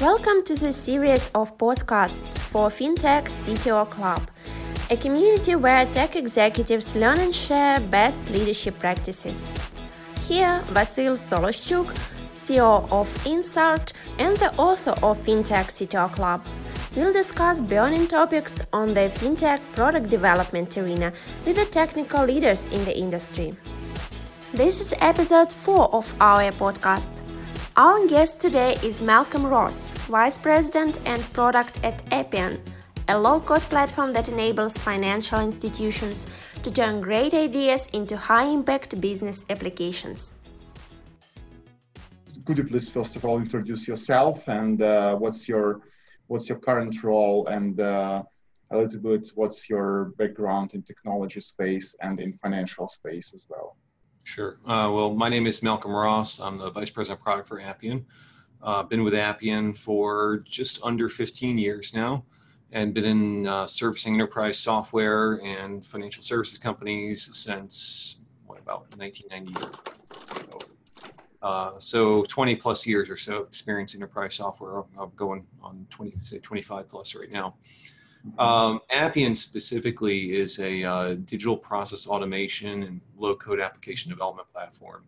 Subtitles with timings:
[0.00, 4.20] Welcome to the series of podcasts for FinTech CTO Club,
[4.90, 9.52] a community where tech executives learn and share best leadership practices.
[10.26, 11.94] Here, Vasil Soloshchuk,
[12.34, 16.44] CEO of Insart and the author of FinTech CTO Club,
[16.96, 21.12] will discuss burning topics on the FinTech product development arena
[21.46, 23.54] with the technical leaders in the industry.
[24.52, 27.23] This is episode 4 of our podcast.
[27.76, 32.62] Our guest today is Malcolm Ross, Vice President and Product at Appian,
[33.08, 36.28] a low code platform that enables financial institutions
[36.62, 40.34] to turn great ideas into high impact business applications.
[42.44, 45.80] Could you please first of all introduce yourself and uh, what's your
[46.28, 48.22] what's your current role and uh,
[48.70, 53.76] a little bit what's your background in technology space and in financial space as well?
[54.24, 54.56] Sure.
[54.64, 56.40] Uh, well, my name is Malcolm Ross.
[56.40, 58.06] I'm the Vice President of Product for Appian.
[58.62, 62.24] Uh, been with Appian for just under 15 years now
[62.72, 69.78] and been in uh, servicing enterprise software and financial services companies since, what, about 1990.
[71.42, 74.84] Uh, so 20 plus years or so of experience in enterprise software.
[74.98, 77.56] I'm going on 20, say 25 plus right now.
[78.38, 85.04] Um, Appian specifically is a uh, digital process automation and low code application development platform.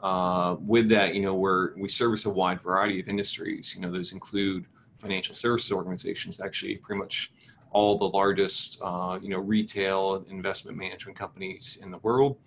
[0.00, 3.74] Uh, with that, you know, we're, we service a wide variety of industries.
[3.74, 4.66] You know, those include
[4.98, 7.32] financial services organizations, actually pretty much
[7.70, 12.38] all the largest, uh, you know, retail investment management companies in the world,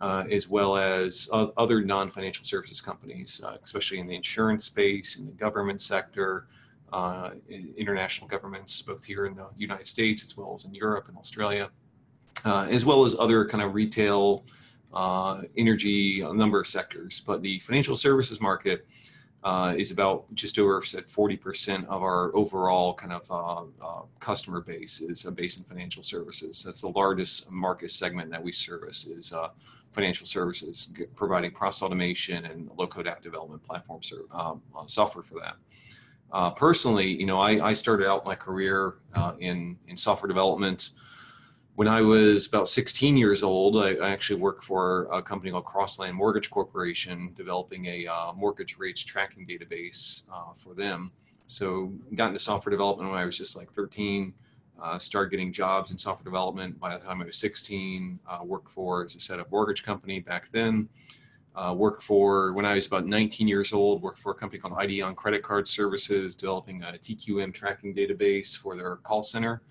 [0.00, 5.26] uh, as well as other non-financial services companies, uh, especially in the insurance space, in
[5.26, 6.46] the government sector,
[6.92, 7.30] uh,
[7.76, 11.70] international governments, both here in the United States as well as in Europe and Australia,
[12.44, 14.44] uh, as well as other kind of retail,
[14.92, 17.22] uh, energy, a number of sectors.
[17.26, 18.86] But the financial services market
[19.44, 24.60] uh, is about just over said 40% of our overall kind of uh, uh, customer
[24.60, 26.62] base is a base in financial services.
[26.64, 29.32] That's the largest market segment that we service is
[29.92, 34.00] financial services, providing process automation and low-code app development platform
[34.32, 35.56] um, software for that.
[36.30, 40.90] Uh, personally, you know, I, I, started out my career uh, in in software development
[41.76, 43.82] when I was about 16 years old.
[43.82, 48.78] I, I, actually worked for a company called Crossland Mortgage Corporation, developing a uh, mortgage
[48.78, 51.12] rates tracking database uh, for them.
[51.46, 54.34] So, got into software development when I was just like 13.
[54.80, 58.20] Uh, started getting jobs in software development by the time I was 16.
[58.28, 60.88] Uh, worked for, as I said, a mortgage company back then
[61.58, 64.00] uh, worked for when I was about 19 years old.
[64.00, 68.76] Worked for a company called IDEON Credit Card Services, developing a TQM tracking database for
[68.76, 69.62] their call center,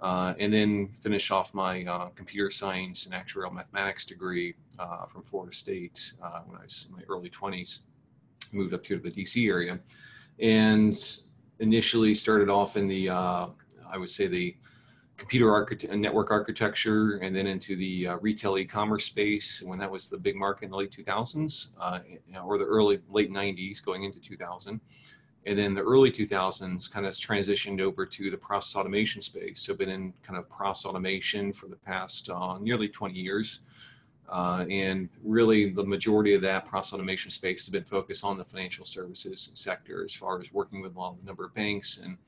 [0.00, 5.22] uh, and then finished off my uh, computer science and actuarial mathematics degree uh, from
[5.22, 7.80] Florida State uh, when I was in my early 20s.
[8.52, 9.80] Moved up here to the DC area,
[10.38, 10.96] and
[11.58, 13.48] initially started off in the uh,
[13.90, 14.56] I would say the
[15.16, 20.08] computer architect network architecture and then into the uh, retail e-commerce space when that was
[20.08, 22.00] the big market in the late 2000s uh,
[22.44, 24.80] or the early late 90s going into 2000
[25.46, 29.60] and then the early 2000s kind of transitioned over to the process automation space.
[29.60, 33.60] So been in kind of process automation for the past uh, nearly 20 years
[34.28, 38.44] uh, and really the majority of that process automation space has been focused on the
[38.44, 42.18] financial services sector as far as working with a number of banks and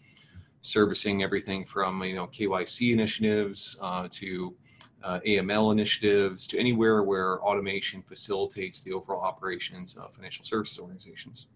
[0.60, 4.54] servicing everything from you know KYC initiatives uh, to
[5.02, 11.48] uh, AML initiatives to anywhere where automation facilitates the overall operations of financial services organizations.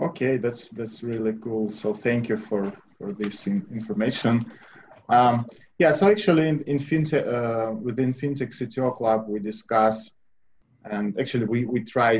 [0.00, 1.70] Okay, that's that's really cool.
[1.70, 4.50] So thank you for for this in, information.
[5.08, 5.46] Um,
[5.78, 10.12] yeah, so actually in, in fintech uh, within FinTech CTO Club we discuss
[10.90, 12.18] and actually we we try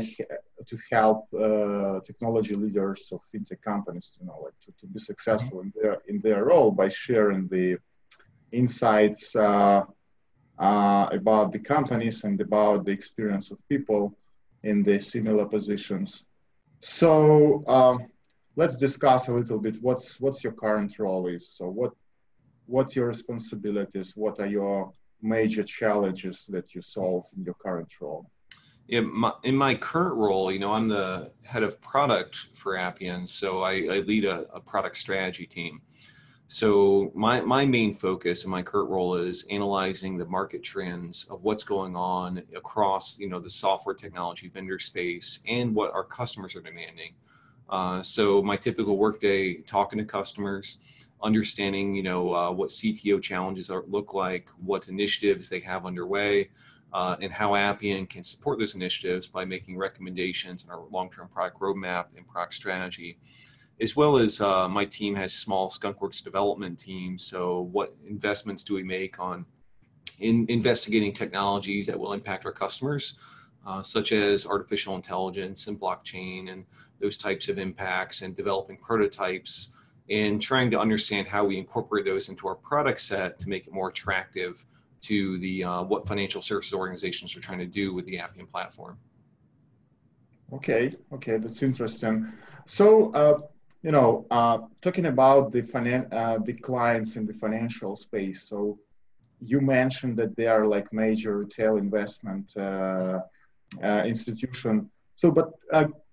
[0.67, 4.99] to help uh, technology leaders of fintech companies to you know like to, to be
[4.99, 7.77] successful in their in their role by sharing the
[8.53, 9.83] insights uh,
[10.59, 14.17] uh, about the companies and about the experience of people
[14.63, 16.29] in the similar positions.
[16.81, 18.07] So um,
[18.55, 21.49] let's discuss a little bit what's what's your current role is.
[21.49, 21.93] So what
[22.67, 24.13] what your responsibilities?
[24.15, 28.31] What are your major challenges that you solve in your current role?
[28.89, 33.27] In my, in my current role, you know, I'm the head of product for Appian,
[33.27, 35.81] so I, I lead a, a, product strategy team.
[36.49, 41.43] So my my main focus in my current role is analyzing the market trends of
[41.43, 46.55] what's going on across, you know, the software technology vendor space and what our customers
[46.55, 47.15] are demanding.
[47.71, 50.79] Uh, so my typical workday, talking to customers,
[51.23, 56.51] understanding, you know, uh, what CTO challenges are, look like, what initiatives they have underway
[56.93, 61.59] uh, and how Appian can support those initiatives by making recommendations in our long-term product
[61.61, 63.19] roadmap and product strategy,
[63.81, 67.25] as well as uh, my team has small skunkworks development teams.
[67.25, 69.47] So what investments do we make on
[70.21, 73.17] in investigating technologies that will impact our customers
[73.67, 76.67] uh, such as artificial intelligence and blockchain and
[77.01, 79.75] those types of impacts and developing prototypes
[80.11, 83.73] and trying to understand how we incorporate those into our product set to make it
[83.73, 84.65] more attractive
[85.03, 88.99] to the uh, what financial services organizations are trying to do with the Appian platform.
[90.53, 92.33] Okay, okay, that's interesting.
[92.67, 93.39] So, uh,
[93.83, 98.43] you know, uh, talking about the finan- uh, the clients in the financial space.
[98.43, 98.79] So,
[99.41, 103.21] you mentioned that they are like major retail investment uh,
[103.83, 104.89] uh, institution.
[105.17, 105.51] So, but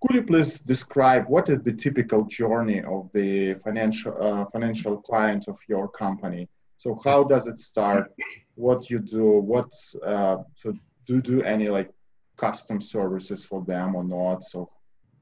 [0.00, 5.58] could you please describe what is the typical journey of the financial financial client of
[5.68, 6.48] your company?
[6.80, 8.10] So, how does it start?
[8.54, 9.38] What you do?
[9.52, 11.90] What so do you do any like
[12.38, 14.44] custom services for them or not?
[14.44, 14.70] So,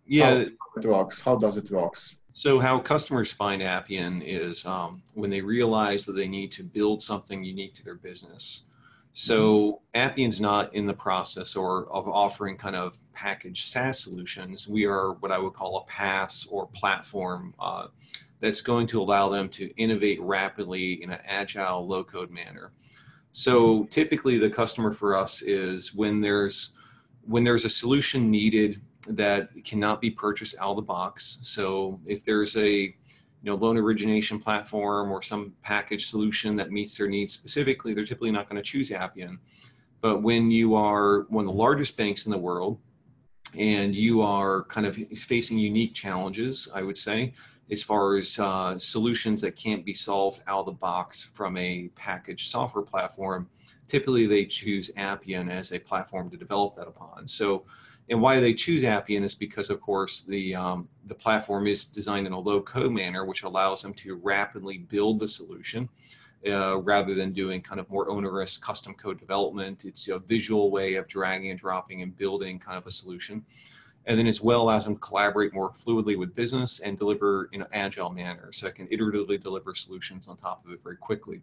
[0.07, 0.41] yeah, how
[0.77, 1.21] it works?
[1.21, 2.15] How does it works?
[2.31, 7.03] So, how customers find Appian is um, when they realize that they need to build
[7.03, 8.63] something unique to their business.
[9.13, 14.69] So, Appian's not in the process or of offering kind of packaged SaaS solutions.
[14.69, 17.89] We are what I would call a PaaS or platform uh,
[18.41, 22.73] that's going to allow them to innovate rapidly in an agile, low code manner.
[23.33, 26.75] So, typically, the customer for us is when there's
[27.27, 31.39] when there's a solution needed that cannot be purchased out of the box.
[31.43, 32.95] So if there's a you
[33.45, 38.31] know loan origination platform or some package solution that meets their needs specifically, they're typically
[38.31, 39.39] not going to choose Appian.
[40.01, 42.79] But when you are one of the largest banks in the world
[43.57, 47.35] and you are kind of facing unique challenges, I would say,
[47.71, 51.89] as far as uh, solutions that can't be solved out of the box from a
[51.95, 53.49] packaged software platform,
[53.87, 57.29] typically they choose Appian as a platform to develop that upon.
[57.29, 57.65] So
[58.11, 62.27] and why they choose Appian is because, of course, the um, the platform is designed
[62.27, 65.89] in a low code manner, which allows them to rapidly build the solution
[66.47, 69.85] uh, rather than doing kind of more onerous custom code development.
[69.85, 73.45] It's a visual way of dragging and dropping and building kind of a solution.
[74.09, 77.61] And then as well allows them to collaborate more fluidly with business and deliver in
[77.61, 78.51] an agile manner.
[78.53, 81.43] So I can iteratively deliver solutions on top of it very quickly.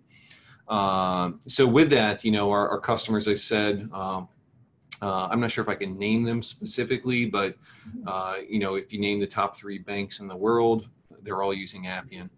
[0.67, 4.27] Um, so with that, you know, our, our customers, I said, um,
[5.01, 7.55] uh, I'm not sure if I can name them specifically, but
[8.07, 10.87] uh, you know, if you name the top three banks in the world,
[11.21, 12.29] they're all using Appian.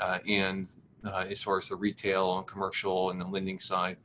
[0.00, 0.68] Uh, and
[1.04, 3.98] uh, as far as the retail and commercial and the lending side,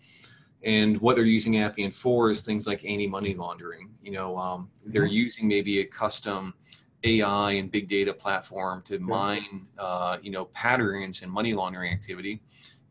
[0.64, 3.90] and what they're using Appian for is things like anti-money laundering.
[4.04, 5.14] You know, um, they're mm-hmm.
[5.14, 6.54] using maybe a custom
[7.04, 12.42] AI and big data platform to mine, uh, you know, patterns in money laundering activity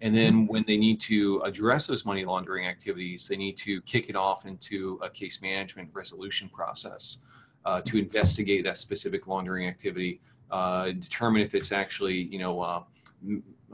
[0.00, 0.52] and then mm-hmm.
[0.52, 4.46] when they need to address those money laundering activities, they need to kick it off
[4.46, 7.18] into a case management resolution process
[7.64, 10.20] uh, to investigate that specific laundering activity,
[10.50, 12.82] uh, determine if it's actually, you know, uh,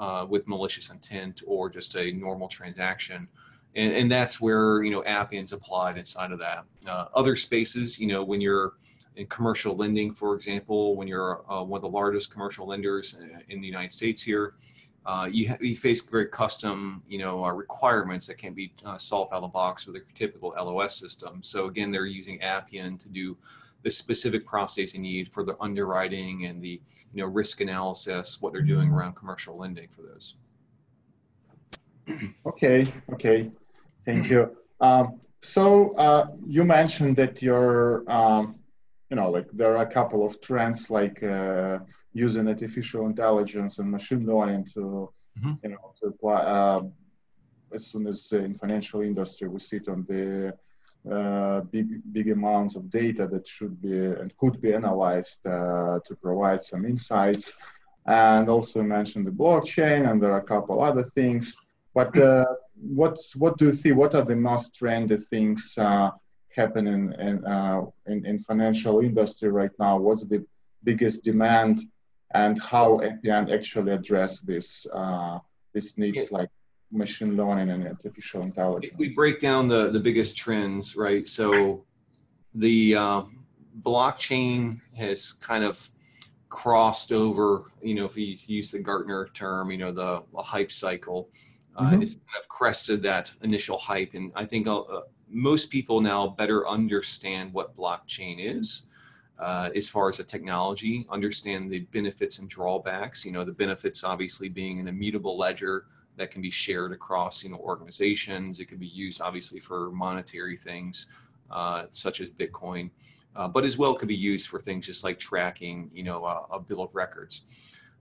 [0.00, 3.28] uh with malicious intent or just a normal transaction.
[3.76, 6.64] And, and that's where, you know, Appian's applied inside of that.
[6.86, 8.74] Uh, other spaces, you know, when you're
[9.16, 13.16] in commercial lending, for example, when you're uh, one of the largest commercial lenders
[13.48, 14.54] in the United States here,
[15.06, 18.96] uh, you, ha- you face very custom, you know, uh, requirements that can't be uh,
[18.96, 21.42] solved out of the box with a typical LOS system.
[21.42, 23.36] So again, they're using Appian to do
[23.82, 26.80] the specific process you need for the underwriting and the,
[27.12, 28.96] you know, risk analysis, what they're doing mm-hmm.
[28.96, 30.36] around commercial lending for those.
[32.46, 33.50] Okay, okay,
[34.04, 34.56] thank you.
[34.80, 38.56] Um, so uh, you mentioned that you're, um,
[39.10, 41.78] you know, like there are a couple of trends like uh,
[42.12, 45.52] using artificial intelligence and machine learning to, mm-hmm.
[45.62, 46.36] you know, to apply.
[46.36, 46.82] Uh,
[47.74, 50.54] as soon as uh, in financial industry we sit on the
[51.10, 56.14] uh, big big amounts of data that should be and could be analyzed uh, to
[56.22, 57.52] provide some insights.
[58.06, 61.56] And also mentioned the blockchain, and there are a couple other things.
[61.94, 62.44] But uh,
[62.74, 63.92] what's what do you see?
[63.92, 66.10] What are the most trendy things uh,
[66.54, 69.98] happening in, uh, in in financial industry right now?
[69.98, 70.44] What's the
[70.82, 71.88] biggest demand
[72.34, 75.38] and how Appian actually address this uh,
[75.72, 76.38] these needs yeah.
[76.38, 76.50] like
[76.92, 78.92] machine learning and artificial intelligence.
[78.92, 81.26] If we break down the the biggest trends, right?
[81.26, 81.84] So
[82.54, 83.22] the uh,
[83.82, 85.88] blockchain has kind of
[86.48, 87.72] crossed over.
[87.82, 91.28] You know, if you use the Gartner term, you know, the, the hype cycle.
[91.76, 92.02] Uh, mm-hmm.
[92.02, 94.82] It's kind of crested that initial hype, and I think uh,
[95.28, 98.86] most people now better understand what blockchain is
[99.38, 103.24] uh, as far as the technology, understand the benefits and drawbacks.
[103.24, 107.50] You know, the benefits obviously being an immutable ledger that can be shared across you
[107.50, 108.60] know organizations.
[108.60, 111.08] It can be used obviously for monetary things
[111.50, 112.90] uh, such as Bitcoin,
[113.34, 116.60] uh, but as well could be used for things just like tracking you know a
[116.60, 117.42] bill of records.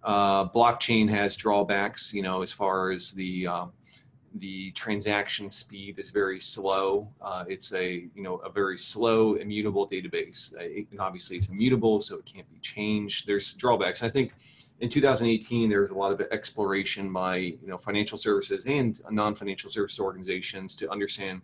[0.03, 3.74] Uh, blockchain has drawbacks, you know, as far as the um,
[4.36, 7.07] the transaction speed is very slow.
[7.22, 10.53] Uh, it's a you know a very slow immutable database.
[10.60, 13.27] It, and obviously, it's immutable, so it can't be changed.
[13.27, 14.03] There's drawbacks.
[14.03, 14.33] I think
[14.79, 19.69] in 2018 there was a lot of exploration by you know financial services and non-financial
[19.69, 21.41] service organizations to understand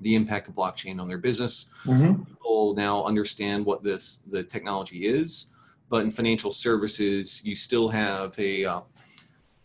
[0.00, 1.70] the impact of blockchain on their business.
[1.84, 2.24] Mm-hmm.
[2.24, 5.52] People now understand what this the technology is,
[5.88, 8.80] but in financial services, you still have a uh,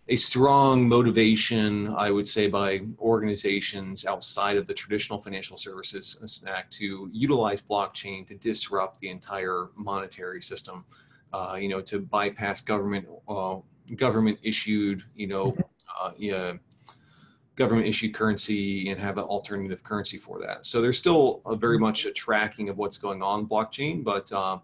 [0.07, 6.69] a strong motivation, I would say, by organizations outside of the traditional financial services stack
[6.71, 10.83] to utilize blockchain to disrupt the entire monetary system.
[11.31, 13.57] Uh, you know, to bypass government uh,
[13.95, 15.55] government issued, you know,
[16.01, 16.53] uh, yeah,
[17.55, 20.65] government issued currency and have an alternative currency for that.
[20.65, 24.57] So there's still a very much a tracking of what's going on blockchain, but uh,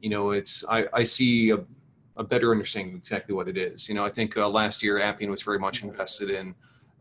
[0.00, 1.58] you know, it's I, I see a,
[2.16, 3.88] a, better understanding of exactly what it is.
[3.88, 6.54] You know, I think uh, last year Appian was very much invested in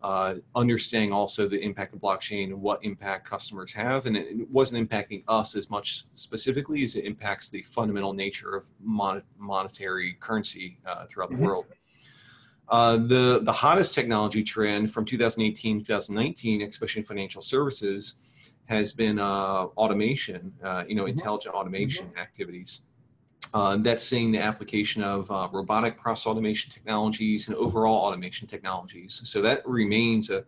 [0.03, 4.49] uh, understanding also the impact of blockchain and what impact customers have, and it, it
[4.49, 10.15] wasn't impacting us as much specifically as it impacts the fundamental nature of mon- monetary
[10.19, 11.41] currency uh, throughout mm-hmm.
[11.41, 11.65] the world.
[12.69, 18.15] Uh, the the hottest technology trend from 2018 2019, especially in financial services,
[18.65, 20.53] has been uh, automation.
[20.61, 21.11] Uh, you know, mm-hmm.
[21.11, 22.19] intelligent automation mm-hmm.
[22.19, 22.81] activities.
[23.53, 29.21] Uh, that's seeing the application of uh, robotic process automation technologies and overall automation technologies.
[29.23, 30.43] So that remains a,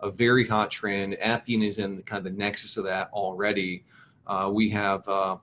[0.00, 1.16] a very hot trend.
[1.20, 3.84] Appian is in the, kind of the nexus of that already.
[4.26, 5.36] Uh, we have uh,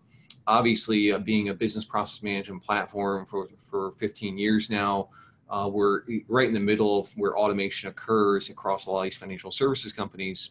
[0.47, 5.09] obviously uh, being a business process management platform for, for 15 years now.
[5.51, 9.51] We're right in the middle of where automation occurs across a lot of these financial
[9.51, 10.49] services companies.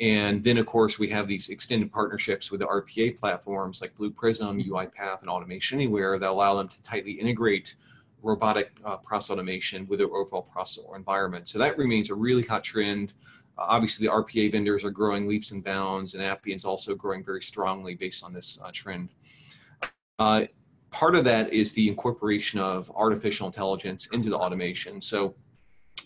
[0.00, 4.10] And then, of course, we have these extended partnerships with the RPA platforms like Blue
[4.10, 7.76] Prism, UiPath, and Automation Anywhere that allow them to tightly integrate
[8.22, 11.48] robotic uh, process automation with their overall process or environment.
[11.48, 13.14] So that remains a really hot trend.
[13.58, 17.24] Uh, obviously, the RPA vendors are growing leaps and bounds, and Appian is also growing
[17.24, 19.10] very strongly based on this uh, trend.
[20.18, 20.44] Uh,
[20.90, 25.00] part of that is the incorporation of artificial intelligence into the automation.
[25.00, 25.34] So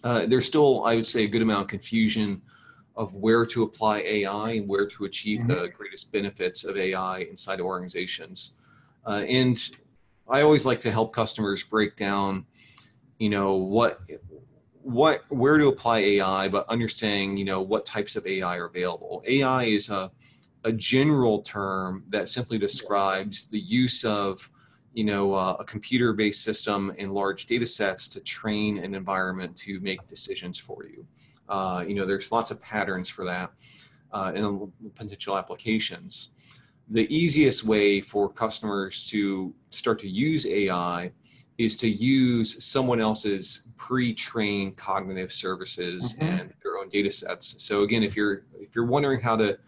[0.02, 2.42] uh, there's still, I would say, a good amount of confusion
[2.96, 5.52] of where to apply AI and where to achieve mm-hmm.
[5.52, 8.54] the greatest benefits of AI inside organizations.
[9.06, 9.70] Uh, and
[10.28, 12.46] I always like to help customers break down,
[13.18, 14.00] you know, what
[14.82, 19.22] what where to apply AI, but understanding, you know, what types of AI are available.
[19.26, 20.10] AI is a
[20.64, 24.50] a general term that simply describes the use of
[24.94, 29.78] you know uh, a computer-based system and large data sets to train an environment to
[29.80, 31.06] make decisions for you
[31.48, 33.52] uh, you know, there's lots of patterns for that
[34.12, 36.30] uh, and potential applications.
[36.88, 41.12] The easiest way for customers to start to use AI
[41.58, 46.24] is to use someone else's pre-trained cognitive services mm-hmm.
[46.24, 47.62] and their own data sets.
[47.62, 49.58] So again, if you're if you're wondering how to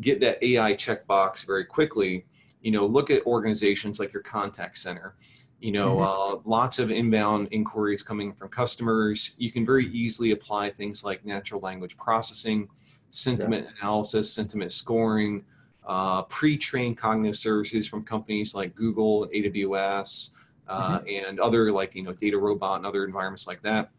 [0.00, 2.26] get that AI checkbox very quickly,
[2.62, 5.14] you know, look at organizations like your contact center
[5.60, 6.36] you know mm-hmm.
[6.36, 11.24] uh, lots of inbound inquiries coming from customers you can very easily apply things like
[11.24, 12.68] natural language processing
[13.10, 13.72] sentiment yeah.
[13.80, 15.44] analysis sentiment scoring
[15.86, 20.30] uh, pre-trained cognitive services from companies like google aws
[20.68, 21.26] uh, mm-hmm.
[21.28, 23.90] and other like you know DataRobot and other environments like that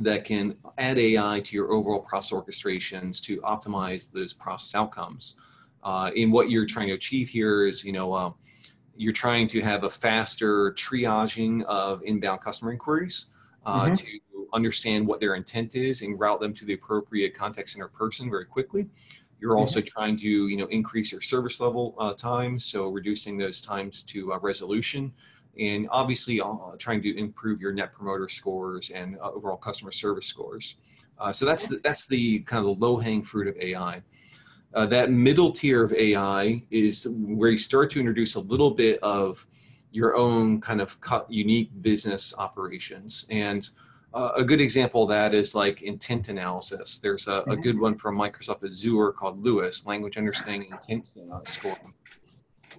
[0.00, 5.38] that can add ai to your overall process orchestrations to optimize those process outcomes
[5.82, 8.34] uh, and what you're trying to achieve here is you know um,
[8.96, 13.26] you're trying to have a faster triaging of inbound customer inquiries
[13.66, 13.94] uh, mm-hmm.
[13.94, 18.30] to understand what their intent is and route them to the appropriate contact center person
[18.30, 18.88] very quickly.
[19.40, 19.88] You're also mm-hmm.
[19.88, 24.32] trying to, you know, increase your service level uh, times, so reducing those times to
[24.32, 25.12] uh, resolution,
[25.58, 26.46] and obviously uh,
[26.78, 30.76] trying to improve your net promoter scores and uh, overall customer service scores.
[31.18, 34.02] Uh, so that's the, that's the kind of the low hanging fruit of AI.
[34.74, 38.98] Uh, that middle tier of AI is where you start to introduce a little bit
[39.02, 39.46] of
[39.92, 40.96] your own kind of
[41.28, 43.24] unique business operations.
[43.30, 43.68] And
[44.12, 46.98] uh, a good example of that is like intent analysis.
[46.98, 47.60] There's a, a mm-hmm.
[47.60, 51.76] good one from Microsoft Azure called LUIS, Language Understanding Intent Score.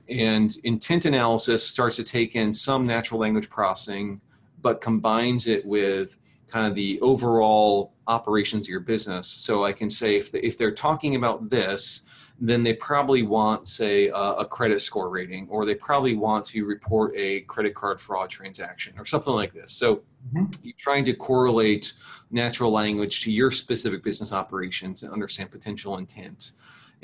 [0.09, 4.19] And intent analysis starts to take in some natural language processing,
[4.61, 6.17] but combines it with
[6.55, 9.27] kind of the overall operations of your business.
[9.27, 12.03] So I can say if, if they're talking about this,
[12.39, 16.65] then they probably want, say, a, a, credit score rating, or they probably want to
[16.65, 19.73] report a credit card fraud transaction, or something like this.
[19.73, 19.97] So
[20.33, 20.45] mm-hmm.
[20.63, 21.91] you're trying to correlate
[22.31, 26.53] natural language to your specific business operations and understand potential intent.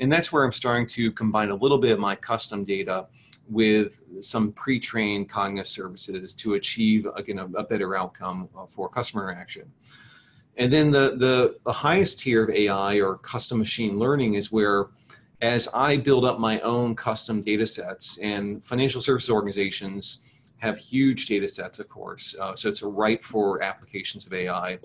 [0.00, 3.06] And that's where I'm starting to combine a little bit of my custom data
[3.48, 9.30] with some pre-trained cognitive services to achieve again a, a better outcome uh, for customer
[9.30, 9.70] interaction.
[10.56, 14.88] And then the, the, the highest tier of AI or custom machine learning is where
[15.40, 20.22] as I build up my own custom data sets and financial services organizations
[20.58, 22.36] have huge data sets, of course.
[22.40, 24.78] Uh, so it's right for applications of AI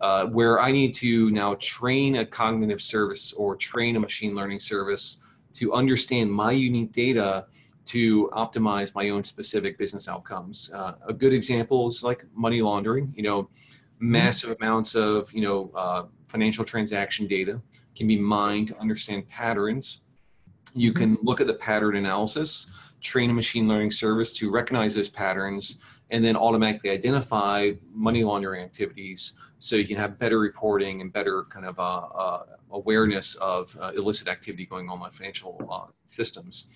[0.00, 4.60] uh, where I need to now train a cognitive service or train a machine learning
[4.60, 5.18] service
[5.54, 7.46] to understand my unique data
[7.86, 10.72] to optimize my own specific business outcomes.
[10.72, 13.12] Uh, a good example is like money laundering.
[13.16, 14.12] You know, mm-hmm.
[14.12, 17.60] massive amounts of you know uh, financial transaction data
[17.96, 20.02] can be mined to understand patterns.
[20.74, 21.26] You can mm-hmm.
[21.26, 22.70] look at the pattern analysis,
[23.00, 28.62] train a machine learning service to recognize those patterns, and then automatically identify money laundering
[28.62, 33.76] activities so you can have better reporting and better kind of uh, uh, awareness of
[33.80, 36.68] uh, illicit activity going on in my financial uh, systems.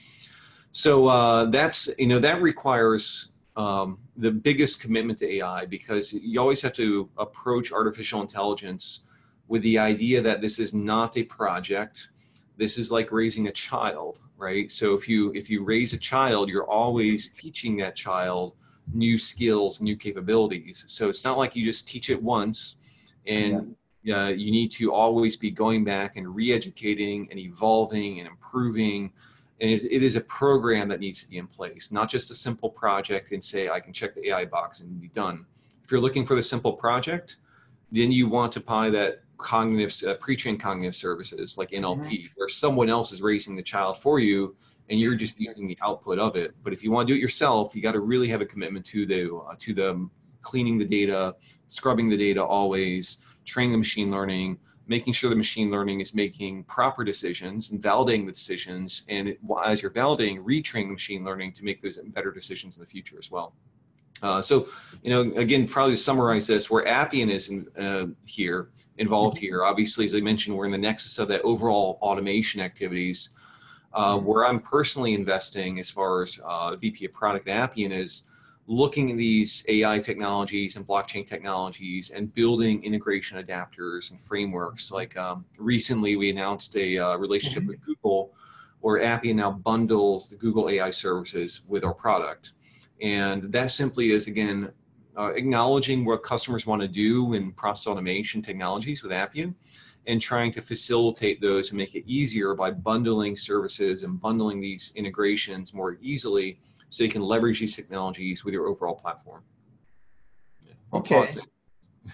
[0.77, 6.41] So uh, that's, you know, that requires um, the biggest commitment to AI because you
[6.41, 9.03] always have to approach artificial intelligence
[9.47, 12.09] with the idea that this is not a project.
[12.57, 14.69] This is like raising a child, right?
[14.69, 18.57] So if you if you raise a child, you're always teaching that child
[18.93, 20.83] new skills, new capabilities.
[20.89, 22.79] So it's not like you just teach it once
[23.29, 24.25] and yeah.
[24.25, 29.13] uh, you need to always be going back and re-educating and evolving and improving
[29.61, 32.35] and it, it is a program that needs to be in place, not just a
[32.35, 35.47] simple project and say, I can check the AI box and be done.
[35.85, 37.37] If you're looking for the simple project,
[37.93, 42.33] then you want to buy that cognitive, uh, pre-trained cognitive services like NLP, mm-hmm.
[42.37, 44.57] where someone else is raising the child for you
[44.91, 46.55] and you're just using the output of it.
[46.63, 48.85] But if you want to do it yourself, you got to really have a commitment
[48.87, 50.09] to the, uh, to the
[50.43, 51.35] cleaning the data,
[51.69, 56.65] scrubbing the data always, training the machine learning, making sure the machine learning is making
[56.65, 59.03] proper decisions and validating the decisions.
[59.09, 62.87] And it, as you're validating, retraining machine learning to make those better decisions in the
[62.89, 63.55] future as well.
[64.23, 64.69] Uh, so,
[65.03, 68.69] you know, again, probably to summarize this, where Appian is in, uh, here,
[68.99, 73.31] involved here, obviously, as I mentioned, we're in the nexus of that overall automation activities.
[73.93, 78.25] Uh, where I'm personally investing as far as uh, VP of product at Appian is
[78.67, 84.91] looking at these AI technologies and blockchain technologies and building integration adapters and frameworks.
[84.91, 87.71] Like um, recently, we announced a uh, relationship mm-hmm.
[87.71, 88.33] with Google
[88.81, 92.53] where Appian now bundles the Google AI services with our product.
[93.01, 94.73] And that simply is, again,
[95.17, 99.55] uh, acknowledging what customers want to do in process automation technologies with Appian
[100.07, 104.93] and trying to facilitate those and make it easier by bundling services and bundling these
[104.97, 106.59] integrations more easily
[106.95, 109.43] so you can leverage these technologies with your overall platform.
[110.65, 110.99] Yeah.
[110.99, 111.27] Okay.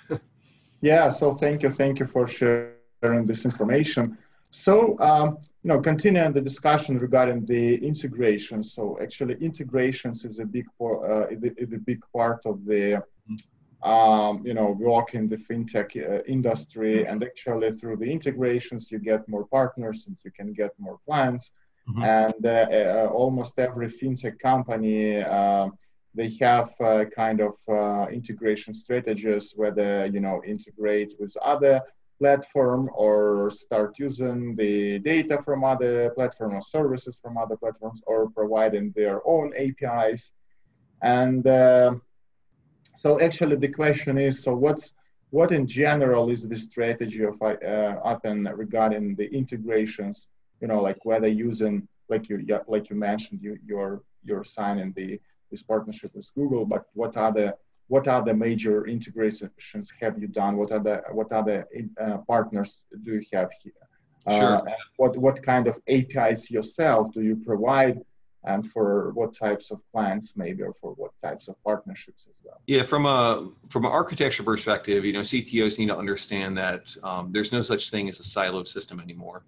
[0.81, 1.69] yeah, so thank you.
[1.69, 4.17] Thank you for sharing this information.
[4.53, 8.65] So, um, you know, continuing the discussion regarding the integration.
[8.65, 13.05] So actually integrations is a big, uh, is a big part of the,
[13.83, 17.07] um, you know, work in the fintech uh, industry.
[17.07, 21.51] And actually through the integrations, you get more partners and you can get more clients.
[21.91, 22.03] Mm-hmm.
[22.03, 25.69] And uh, uh, almost every fintech company, uh,
[26.15, 26.71] they have
[27.15, 27.55] kind of
[28.11, 31.81] integration strategies, whether you know integrate with other
[32.21, 38.29] platform or start using the data from other platform or services from other platforms or
[38.31, 40.31] providing their own APIs.
[41.03, 41.95] And uh,
[42.99, 44.93] so actually the question is, so what's
[45.31, 47.55] what in general is the strategy of uh,
[48.05, 50.27] Appian regarding the integrations
[50.61, 55.21] you know like whether using like you like you mentioned you you're you're signing the
[55.51, 57.55] this partnership with google but what are the
[57.91, 60.57] what are the major integrations have you done?
[60.57, 61.67] What are the what other
[62.01, 63.73] uh, partners do you have here?
[64.39, 64.57] Sure.
[64.59, 67.99] Uh, what what kind of apis yourself do you provide?
[68.45, 72.61] And for what types of clients maybe or for what types of partnerships as well?
[72.69, 77.33] Yeah from a from an architecture perspective you know ctos need to understand that um,
[77.33, 79.43] there's no such thing as a siloed system anymore.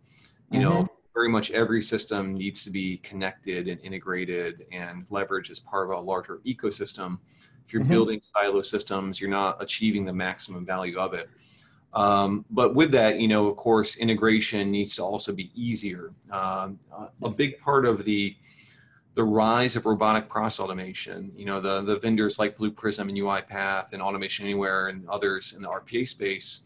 [0.51, 0.69] You mm-hmm.
[0.69, 5.91] know very much every system needs to be connected and integrated and leveraged as part
[5.91, 7.19] of a larger ecosystem.
[7.67, 7.91] If you're mm-hmm.
[7.91, 11.29] building silo systems, you're not achieving the maximum value of it.
[11.95, 16.11] Um, but with that, you know, of course, integration needs to also be easier.
[16.31, 16.79] Um,
[17.23, 18.37] a big part of the
[19.15, 23.19] the rise of robotic process automation, you know, the the vendors like Blue Prism and
[23.19, 26.63] UiPath and Automation Anywhere and others in the RPA space,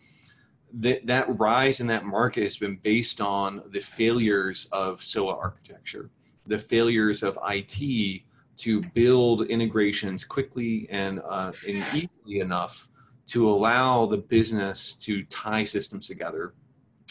[0.81, 6.11] that, that rise in that market has been based on the failures of SOA architecture,
[6.47, 8.23] the failures of IT
[8.59, 12.89] to build integrations quickly and, uh, and easily enough
[13.29, 16.55] to allow the business to tie systems together.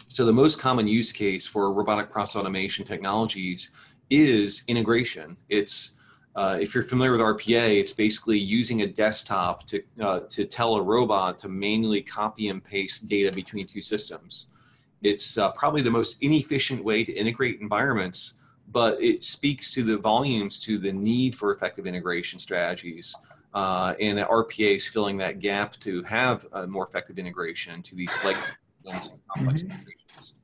[0.09, 3.71] So the most common use case for robotic process automation technologies
[4.09, 5.35] is integration.
[5.49, 5.94] It's
[6.35, 10.75] uh, if you're familiar with RPA, it's basically using a desktop to, uh, to tell
[10.75, 14.47] a robot to manually copy and paste data between two systems.
[15.01, 18.33] It's uh, probably the most inefficient way to integrate environments,
[18.71, 23.15] but it speaks to the volumes to the need for effective integration strategies.
[23.53, 27.95] Uh, and that RPA is filling that gap to have a more effective integration to
[27.95, 28.51] these legacy
[29.33, 29.71] complex mm-hmm.
[29.71, 30.39] integrations.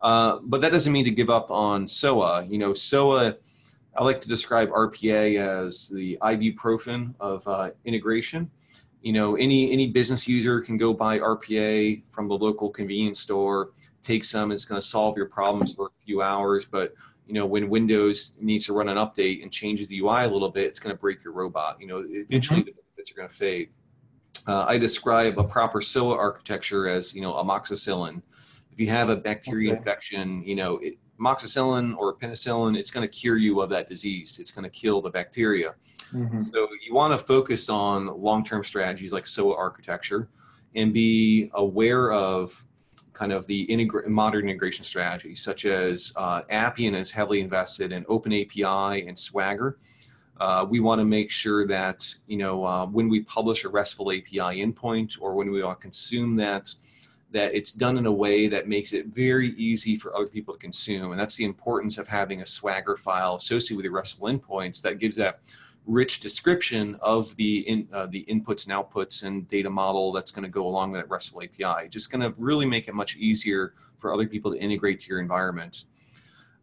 [0.00, 2.44] Uh, but that doesn't mean to give up on SOA.
[2.44, 3.36] You know, SOA
[3.98, 8.48] I like to describe RPA as the ibuprofen of uh, integration.
[9.02, 13.72] You know, any any business user can go buy RPA from the local convenience store,
[14.00, 14.52] take some.
[14.52, 16.94] It's going to solve your problems for a few hours, but
[17.26, 20.48] you know, when Windows needs to run an update and changes the UI a little
[20.48, 21.78] bit, it's going to break your robot.
[21.80, 22.66] You know, eventually mm-hmm.
[22.66, 23.70] the benefits are going to fade.
[24.46, 28.22] Uh, I describe a proper SOA architecture as you know amoxicillin.
[28.72, 29.78] If you have a bacteria okay.
[29.78, 34.38] infection, you know, it, amoxicillin or penicillin, it's going to cure you of that disease.
[34.38, 35.74] It's going to kill the bacteria.
[36.12, 36.42] Mm-hmm.
[36.42, 40.28] So you want to focus on long-term strategies like SOA architecture
[40.74, 42.64] and be aware of
[43.12, 48.04] kind of the integra- modern integration strategies, such as uh, Appian is heavily invested in
[48.08, 49.78] Open API and Swagger.
[50.38, 54.12] Uh, we want to make sure that you know uh, when we publish a RESTful
[54.12, 56.72] API endpoint or when we want to consume that,
[57.30, 60.60] that it's done in a way that makes it very easy for other people to
[60.60, 61.10] consume.
[61.10, 64.98] And that's the importance of having a Swagger file associated with your RESTful endpoints that
[64.98, 65.40] gives that
[65.86, 70.42] rich description of the in, uh, the inputs and outputs and data model that's going
[70.42, 71.88] to go along with that RESTful API.
[71.88, 75.20] Just going to really make it much easier for other people to integrate to your
[75.20, 75.84] environment.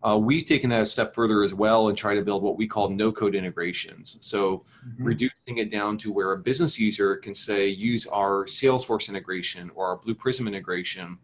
[0.03, 2.67] Uh, we've taken that a step further as well and try to build what we
[2.67, 4.17] call no code integrations.
[4.21, 5.03] So mm-hmm.
[5.03, 9.87] reducing it down to where a business user can say, use our Salesforce integration or
[9.87, 11.17] our Blue Prism integration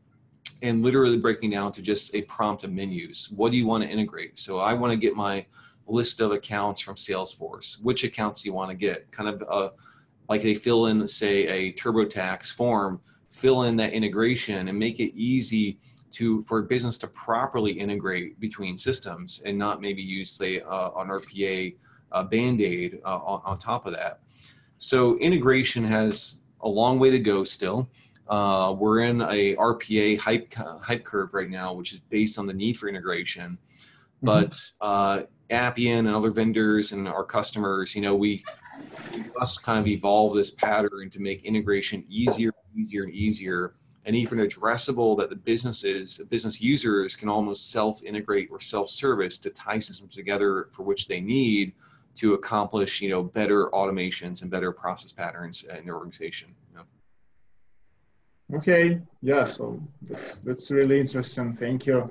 [0.64, 3.30] and literally breaking down to just a prompt of menus.
[3.36, 4.40] What do you want to integrate?
[4.40, 5.46] So I want to get my
[5.88, 7.82] list of accounts from Salesforce.
[7.84, 9.12] Which accounts do you want to get?
[9.12, 9.70] Kind of uh,
[10.30, 15.16] like they fill in, say, a TurboTax form, fill in that integration and make it
[15.16, 15.80] easy
[16.12, 20.92] to for a business to properly integrate between systems and not maybe use say uh,
[20.98, 21.76] an RPA
[22.12, 24.20] uh, band-aid uh, on, on, top of that.
[24.78, 27.90] So integration has a long way to go still.
[28.28, 32.54] Uh, we're in a RPA hype hype curve right now, which is based on the
[32.54, 33.58] need for integration.
[34.24, 34.26] Mm-hmm.
[34.26, 38.44] But uh, Appian and other vendors and our customers, you know, we,
[39.14, 43.74] we must kind of evolve this pattern to make integration easier, easier, and easier
[44.06, 49.80] and even addressable that the businesses, business users can almost self-integrate or self-service to tie
[49.80, 51.74] systems together for which they need
[52.16, 56.54] to accomplish, you know, better automations and better process patterns in their organization.
[56.72, 58.58] You know?
[58.58, 59.82] Okay, yeah, so
[60.44, 61.54] that's, really interesting.
[61.54, 62.10] Thank you.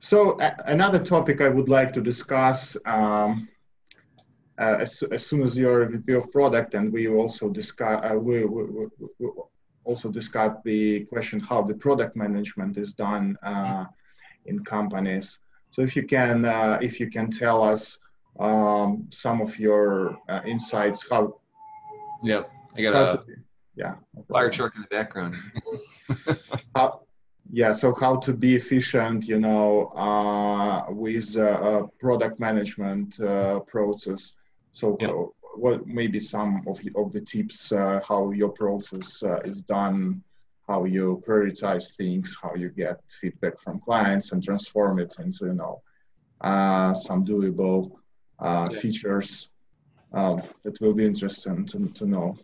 [0.00, 3.48] So another topic I would like to discuss um,
[4.58, 8.14] uh, as, as soon as you're a VP of product, and we also discuss, uh,
[8.14, 8.86] we, we,
[9.18, 9.28] we,
[9.86, 13.84] also discussed the question how the product management is done uh,
[14.46, 15.38] in companies.
[15.70, 17.98] So if you can, uh, if you can tell us
[18.38, 21.40] um, some of your uh, insights, how.
[22.22, 23.24] Yep, I got a to,
[23.76, 23.94] yeah
[24.28, 25.34] fire truck in the background.
[26.74, 27.00] how,
[27.52, 34.34] yeah, so how to be efficient, you know, uh, with uh, product management uh, process.
[34.78, 35.10] So yep
[35.56, 40.22] what maybe some of, of the tips uh, how your process uh, is done
[40.68, 45.54] how you prioritize things how you get feedback from clients and transform it into you
[45.54, 45.82] know
[46.42, 47.92] uh, some doable
[48.38, 48.78] uh, yeah.
[48.78, 49.48] features
[50.12, 52.38] um, that will be interesting to, to know.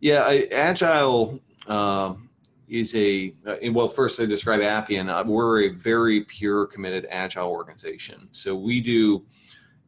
[0.00, 2.28] Yeah I, agile um,
[2.68, 5.08] is a uh, well first i describe appian.
[5.08, 8.28] Uh, we're a very pure committed agile organization.
[8.32, 9.24] So we do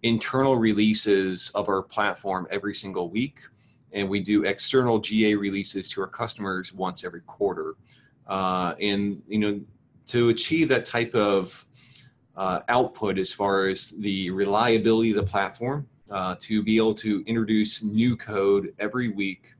[0.03, 3.41] internal releases of our platform every single week,
[3.93, 7.75] and we do external GA releases to our customers once every quarter.
[8.27, 9.61] Uh, and you know,
[10.07, 11.65] to achieve that type of
[12.37, 17.25] uh, output as far as the reliability of the platform, uh, to be able to
[17.27, 19.55] introduce new code every week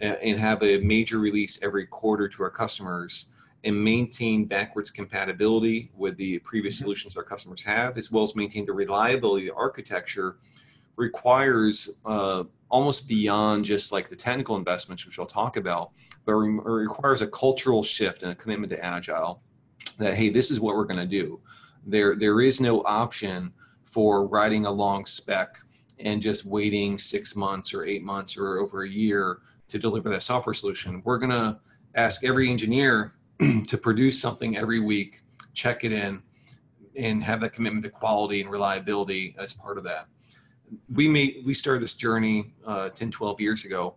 [0.00, 3.30] and have a major release every quarter to our customers
[3.66, 6.84] and maintain backwards compatibility with the previous mm-hmm.
[6.84, 10.36] solutions our customers have, as well as maintain the reliability of the architecture.
[10.94, 15.90] requires uh, almost beyond just like the technical investments, which I'll talk about,
[16.24, 19.42] but re- requires a cultural shift and a commitment to agile.
[19.98, 21.40] That hey, this is what we're going to do.
[21.84, 23.52] There, there is no option
[23.84, 25.58] for writing a long spec
[25.98, 30.22] and just waiting six months or eight months or over a year to deliver that
[30.22, 31.02] software solution.
[31.04, 31.58] We're going to
[31.94, 33.15] ask every engineer
[33.66, 35.22] to produce something every week,
[35.54, 36.22] check it in,
[36.96, 40.06] and have that commitment to quality and reliability as part of that.
[40.92, 43.96] We made we started this journey uh, 10, 12 years ago,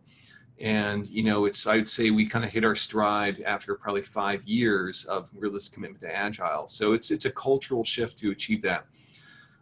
[0.59, 4.43] and you know it's I'd say we kind of hit our stride after probably five
[4.43, 6.67] years of real commitment to agile.
[6.67, 8.85] So it's it's a cultural shift to achieve that.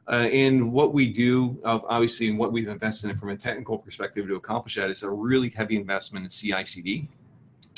[0.09, 3.77] Uh, and what we do, uh, obviously, and what we've invested in from a technical
[3.77, 7.09] perspective to accomplish that is a really heavy investment in CI/CD,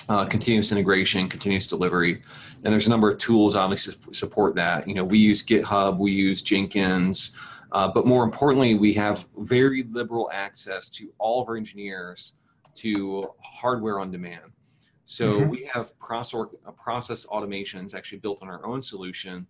[0.09, 2.21] uh, continuous integration, continuous delivery,
[2.63, 4.87] and there's a number of tools obviously to support that.
[4.87, 7.37] You know, we use GitHub, we use Jenkins,
[7.71, 12.33] uh, but more importantly, we have very liberal access to all of our engineers
[12.75, 14.51] to hardware on demand.
[15.05, 15.49] So mm-hmm.
[15.49, 19.45] we have process, process automations actually built on our own solution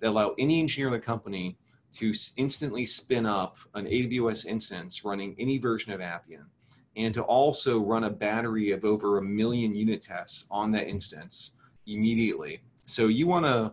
[0.00, 1.56] that allow any engineer in the company
[1.94, 6.46] to instantly spin up an AWS instance running any version of Appian
[6.96, 11.52] and to also run a battery of over a million unit tests on that instance
[11.86, 12.62] immediately.
[12.86, 13.72] So you want to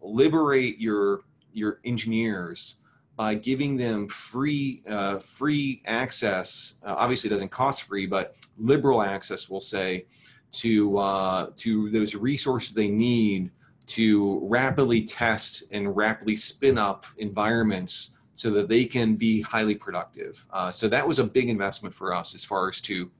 [0.00, 1.20] liberate your
[1.52, 2.76] your engineers
[3.16, 6.78] by giving them free uh, free access.
[6.84, 10.06] Uh, obviously, it doesn't cost free, but liberal access, we'll say,
[10.52, 13.50] to uh, to those resources they need
[13.86, 20.46] to rapidly test and rapidly spin up environments so that they can be highly productive.
[20.52, 23.10] Uh, so that was a big investment for us as far as to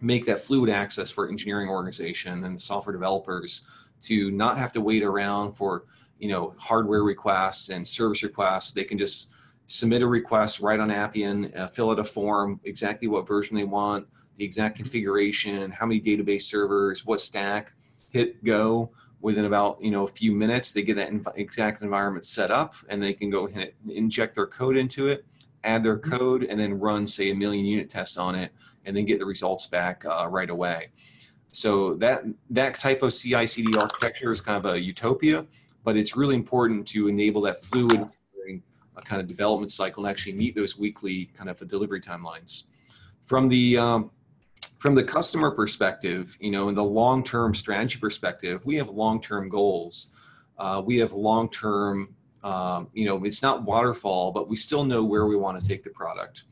[0.00, 3.66] make that fluid access for engineering organization and software developers
[4.00, 5.84] to not have to wait around for
[6.18, 8.72] you know hardware requests and service requests.
[8.72, 9.34] They can just
[9.66, 13.64] submit a request right on Appian, uh, fill out a form, exactly what version they
[13.64, 14.06] want,
[14.38, 17.72] the exact configuration, how many database servers, what stack,
[18.12, 18.90] hit go
[19.24, 23.02] within about you know a few minutes they get that exact environment set up and
[23.02, 25.24] they can go ahead and inject their code into it
[25.64, 26.12] add their mm-hmm.
[26.12, 28.52] code and then run say a million unit tests on it
[28.84, 30.88] and then get the results back uh, right away
[31.52, 35.46] so that that type of ci cd architecture is kind of a utopia
[35.84, 38.06] but it's really important to enable that fluid
[38.96, 42.64] a kind of development cycle and actually meet those weekly kind of delivery timelines
[43.24, 44.10] from the um,
[44.84, 50.10] from the customer perspective, you know, in the long-term strategy perspective, we have long-term goals.
[50.58, 55.24] Uh, we have long-term, um, you know, it's not waterfall, but we still know where
[55.24, 56.44] we want to take the product.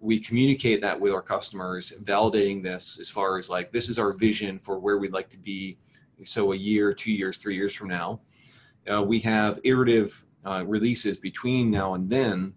[0.00, 4.14] We communicate that with our customers, validating this as far as like this is our
[4.14, 5.76] vision for where we'd like to be.
[6.22, 8.20] So a year, two years, three years from now,
[8.90, 12.54] uh, we have iterative uh, releases between now and then,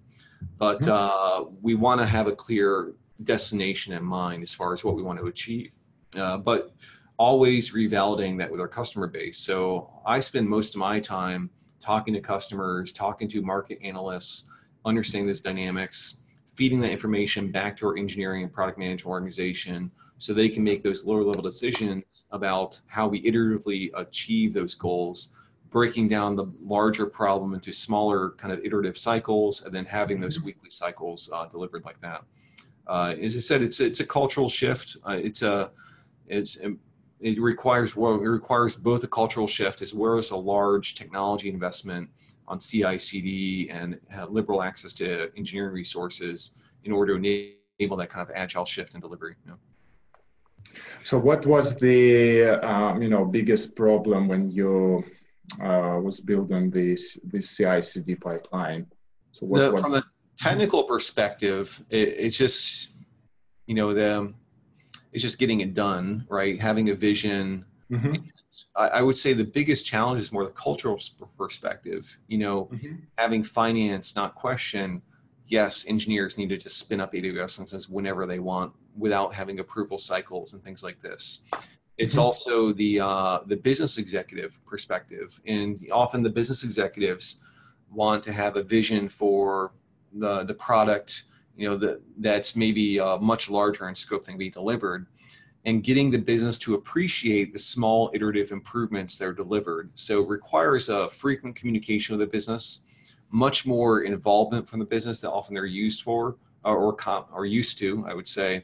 [0.58, 0.90] but mm-hmm.
[0.90, 5.04] uh, we want to have a clear destination in mind as far as what we
[5.04, 5.72] want to achieve.
[6.18, 6.74] Uh, but
[7.18, 9.40] always revalidating that with our customer base.
[9.40, 11.50] So I spend most of my time
[11.82, 14.50] talking to customers, talking to market analysts,
[14.86, 16.22] understanding those dynamics,
[16.56, 20.82] feeding that information back to our engineering and product management organization so they can make
[20.82, 25.34] those lower level decisions about how we iteratively achieve those goals
[25.70, 30.38] breaking down the larger problem into smaller kind of iterative cycles and then having those
[30.38, 30.48] mm-hmm.
[30.48, 32.24] weekly cycles uh, delivered like that
[32.88, 34.98] uh, as I said, it's it's a cultural shift.
[35.08, 35.72] Uh, it's a
[36.28, 36.80] it's um,
[37.20, 41.50] it requires well, it requires both a cultural shift as well as a large technology
[41.50, 42.10] investment
[42.48, 48.34] on CI/CD and liberal access to engineering resources in order to enable that kind of
[48.36, 49.36] agile shift in delivery.
[49.46, 49.58] You know.
[51.04, 55.04] So, what was the um, you know biggest problem when you
[55.62, 58.86] uh, was building this this CI/CD pipeline?
[59.32, 60.04] So, what, the, what, from the
[60.38, 62.92] technical perspective, it, it's just
[63.66, 64.34] you know the
[65.14, 66.60] it's just getting it done, right?
[66.62, 67.66] Having a vision.
[67.92, 68.16] Mm-hmm.
[68.76, 71.00] I, I, would say the biggest challenge is more the cultural
[71.38, 72.18] perspective.
[72.28, 72.96] You know, mm-hmm.
[73.18, 75.02] having finance not question.
[75.48, 79.98] Yes, engineers need to just spin up AWS instances whenever they want without having approval
[79.98, 81.42] cycles and things like this.
[81.98, 82.24] It's mm-hmm.
[82.24, 87.40] also the uh, the business executive perspective, and often the business executives
[87.90, 89.72] want to have a vision for
[90.14, 91.24] the the product
[91.56, 95.08] you know that that's maybe uh, much larger in scope than be delivered
[95.66, 100.30] and getting the business to appreciate the small iterative improvements that are delivered so it
[100.30, 102.82] requires a frequent communication with the business
[103.32, 107.78] much more involvement from the business that often they're used for or or, or used
[107.78, 108.64] to i would say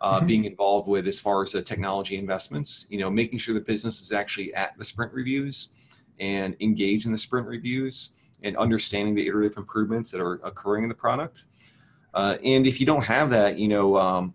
[0.00, 0.26] uh, mm-hmm.
[0.26, 4.00] being involved with as far as the technology investments you know making sure the business
[4.00, 5.68] is actually at the sprint reviews
[6.18, 10.88] and engaged in the sprint reviews and understanding the iterative improvements that are occurring in
[10.88, 11.44] the product.
[12.14, 14.34] Uh, and if you don't have that, you know, um,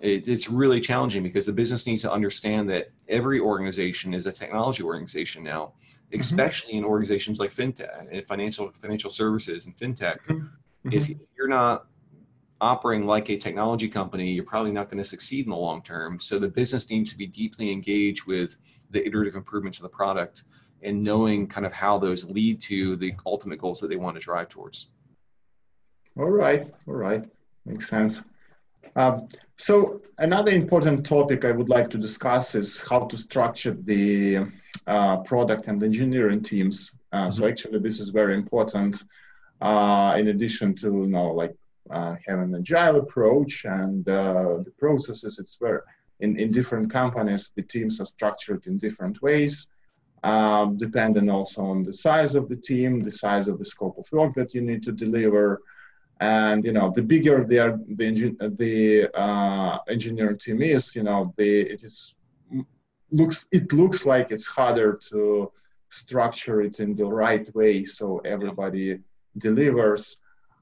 [0.00, 4.32] it, it's really challenging because the business needs to understand that every organization is a
[4.32, 6.20] technology organization now, mm-hmm.
[6.20, 6.84] especially mm-hmm.
[6.84, 10.18] in organizations like fintech and financial financial services and fintech.
[10.26, 10.92] Mm-hmm.
[10.92, 11.86] If you're not
[12.60, 16.18] operating like a technology company, you're probably not going to succeed in the long term.
[16.20, 18.56] So the business needs to be deeply engaged with
[18.90, 20.44] the iterative improvements of the product
[20.82, 24.20] and knowing kind of how those lead to the ultimate goals that they want to
[24.20, 24.88] drive towards.
[26.16, 27.24] All right, all right,
[27.64, 28.24] makes sense.
[28.96, 34.46] Um, so another important topic I would like to discuss is how to structure the
[34.86, 36.92] uh, product and engineering teams.
[37.12, 37.30] Uh, mm-hmm.
[37.32, 39.02] So actually, this is very important.
[39.60, 41.54] Uh, in addition to you know like
[41.90, 45.80] uh, having an agile approach and uh, the processes, it's very
[46.20, 49.68] in, in different companies the teams are structured in different ways.
[50.24, 54.06] Um, depending also on the size of the team, the size of the scope of
[54.10, 55.62] work that you need to deliver,
[56.20, 61.60] and you know the bigger the engin- the uh, engineering team is, you know the
[61.60, 62.14] it is
[63.10, 65.52] looks it looks like it's harder to
[65.90, 68.98] structure it in the right way so everybody
[69.38, 70.16] delivers.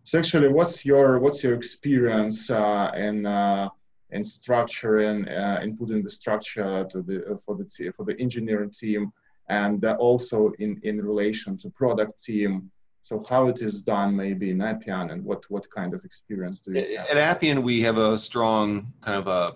[0.04, 3.68] So actually, what's your what's your experience uh, in uh,
[4.10, 9.12] in structuring uh, in putting the structure to the for the for the engineering team?
[9.48, 12.70] And also in, in relation to product team.
[13.02, 16.72] So how it is done maybe in Appian and what, what kind of experience do
[16.72, 17.06] you have?
[17.06, 19.54] At Appian, we have a strong kind of a,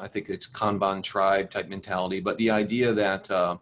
[0.00, 3.56] I think it's Kanban tribe type mentality, but the idea that uh,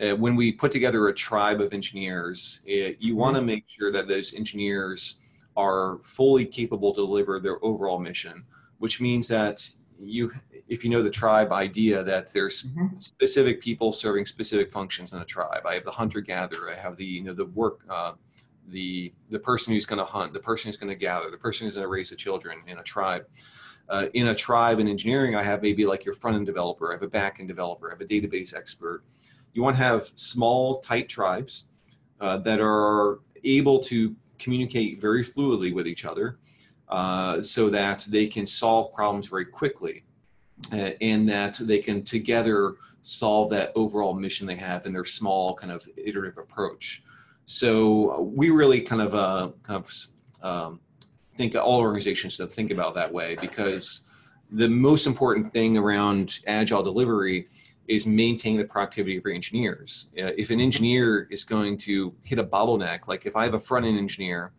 [0.00, 3.46] uh, when we put together a tribe of engineers, it, you want to mm-hmm.
[3.46, 5.20] make sure that those engineers
[5.56, 8.44] are fully capable to deliver their overall mission,
[8.78, 10.32] which means that you
[10.68, 12.98] if you know the tribe idea that there's mm-hmm.
[12.98, 15.62] specific people serving specific functions in a tribe.
[15.66, 16.70] I have the hunter gatherer.
[16.70, 18.12] I have the you know the work uh,
[18.68, 21.66] the the person who's going to hunt, the person who's going to gather, the person
[21.66, 23.26] who's going to raise the children in a tribe.
[23.88, 26.94] Uh, in a tribe in engineering, I have maybe like your front end developer, I
[26.94, 29.02] have a back end developer, I have a database expert.
[29.54, 31.68] You want to have small, tight tribes
[32.20, 36.38] uh, that are able to communicate very fluidly with each other
[36.88, 40.04] uh, so that they can solve problems very quickly
[40.72, 45.54] uh, and that they can together solve that overall mission they have in their small
[45.54, 47.02] kind of iterative approach.
[47.46, 49.90] So we really kind of uh, kind of
[50.42, 50.80] um,
[51.32, 54.02] think all organizations should think about that way because
[54.50, 57.48] the most important thing around agile delivery
[57.86, 60.10] is maintaining the productivity of your engineers.
[60.18, 63.58] Uh, if an engineer is going to hit a bottleneck, like if I have a
[63.58, 64.52] front end engineer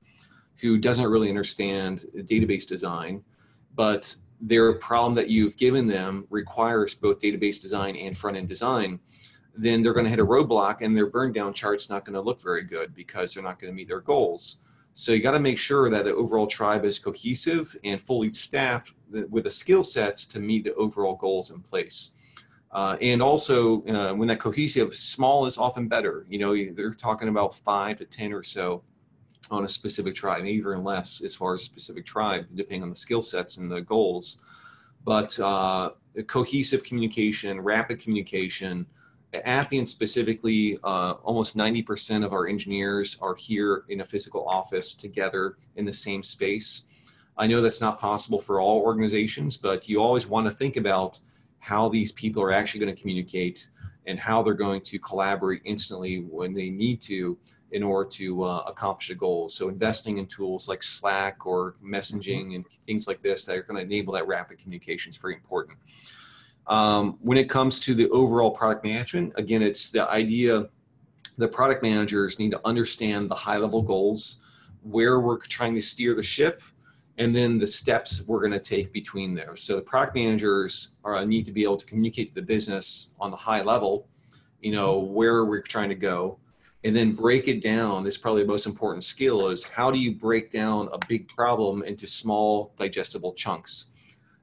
[0.58, 3.24] who doesn't really understand database design,
[3.76, 9.00] but their problem that you've given them requires both database design and front end design,
[9.56, 12.22] then they're going to hit a roadblock and their burn down chart's not going to
[12.22, 14.64] look very good because they're not going to meet their goals.
[14.94, 18.94] So you got to make sure that the overall tribe is cohesive and fully staffed
[19.30, 22.12] with the skill sets to meet the overall goals in place.
[22.72, 26.26] Uh, and also, uh, when that cohesive, small is often better.
[26.30, 28.84] You know, they're talking about five to 10 or so
[29.52, 32.96] on a specific tribe, maybe even less as far as specific tribe, depending on the
[32.96, 34.42] skill sets and the goals.
[35.06, 35.92] But uh,
[36.28, 38.86] cohesive communication, rapid communication,
[39.34, 45.58] Appian specifically, uh, almost 90% of our engineers are here in a physical office together
[45.76, 46.84] in the same space.
[47.38, 51.20] I know that's not possible for all organizations, but you always want to think about
[51.60, 53.68] how these people are actually going to communicate
[54.08, 57.38] and how they're going to collaborate instantly when they need to
[57.72, 59.50] in order to uh, accomplish a goal.
[59.50, 62.56] So investing in tools like Slack or messaging mm-hmm.
[62.56, 65.78] and things like this that are going to enable that rapid communication is very important.
[66.68, 70.70] Um, when it comes to the overall product management, again, it's the idea
[71.38, 74.42] the product managers need to understand the high level goals,
[74.84, 76.62] where we're trying to steer the ship,
[77.18, 79.56] and then the steps we're going to take between there.
[79.56, 83.32] So the product managers are, need to be able to communicate to the business on
[83.32, 84.08] the high level,
[84.62, 86.40] you know, where we're trying to go
[86.84, 90.14] and then break it down is probably the most important skill is how do you
[90.14, 93.88] break down a big problem into small digestible chunks?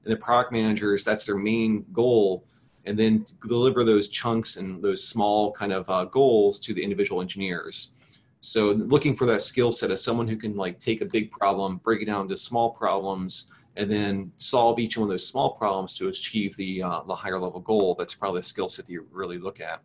[0.04, 2.44] And the product managers that's their main goal
[2.84, 7.20] and then deliver those chunks and those small kind of uh, goals to the individual
[7.20, 7.92] engineers.
[8.40, 11.78] So looking for that skill set of someone who can like take a big problem
[11.78, 15.94] break it down into small problems and then solve each one of those small problems
[15.94, 19.06] to achieve the uh, the higher level goal that's probably the skill set that you
[19.10, 19.82] really look at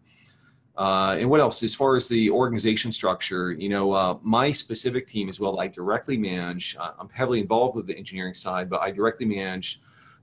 [0.81, 1.61] uh, and what else?
[1.61, 5.67] As far as the organization structure, you know, uh, my specific team as well, I
[5.67, 9.81] directly manage, I'm heavily involved with the engineering side, but I directly manage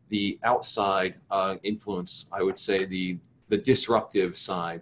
[0.09, 4.81] the outside uh, influence, I would say the, the disruptive side.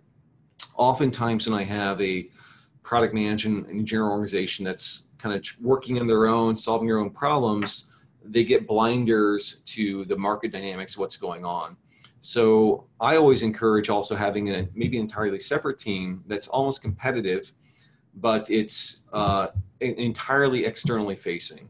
[0.76, 2.30] Oftentimes when I have a
[2.82, 7.10] product management and engineering organization that's kind of working on their own, solving their own
[7.10, 7.92] problems,
[8.24, 11.76] they get blinders to the market dynamics, what's going on.
[12.20, 17.52] So I always encourage also having a maybe entirely separate team that's almost competitive,
[18.16, 19.48] but it's uh,
[19.80, 21.68] entirely externally facing.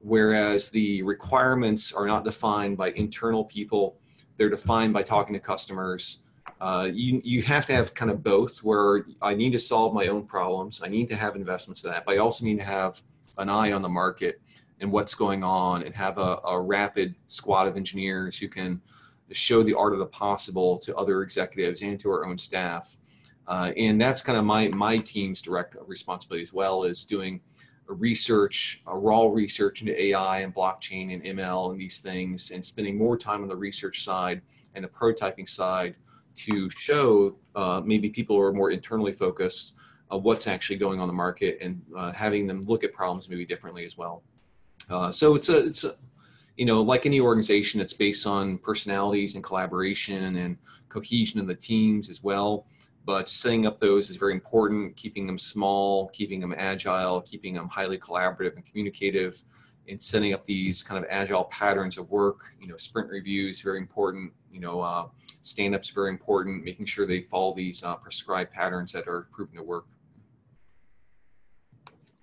[0.00, 3.98] Whereas the requirements are not defined by internal people,
[4.36, 6.22] they're defined by talking to customers.
[6.60, 10.06] Uh, you, you have to have kind of both where I need to solve my
[10.06, 10.80] own problems.
[10.84, 13.00] I need to have investments in that, but I also need to have
[13.38, 14.40] an eye on the market
[14.80, 18.80] and what's going on and have a, a rapid squad of engineers who can
[19.32, 22.96] show the art of the possible to other executives and to our own staff.
[23.48, 27.40] Uh, and that's kind of my my team's direct responsibility as well is doing
[27.88, 32.64] a research, a raw research into AI and blockchain and ML and these things, and
[32.64, 34.42] spending more time on the research side
[34.74, 35.94] and the prototyping side
[36.36, 39.76] to show uh, maybe people who are more internally focused
[40.10, 43.44] of what's actually going on the market and uh, having them look at problems maybe
[43.44, 44.22] differently as well.
[44.90, 45.96] Uh, so it's a it's a
[46.56, 50.56] you know, like any organization, it's based on personalities and collaboration and
[50.88, 52.66] cohesion of the teams as well.
[53.04, 57.68] But setting up those is very important, keeping them small, keeping them agile, keeping them
[57.68, 59.40] highly collaborative and communicative,
[59.88, 62.40] and setting up these kind of agile patterns of work.
[62.60, 64.32] You know, sprint reviews, very important.
[64.50, 65.06] You know, uh,
[65.42, 69.56] stand ups, very important, making sure they follow these uh, prescribed patterns that are proven
[69.56, 69.86] to work.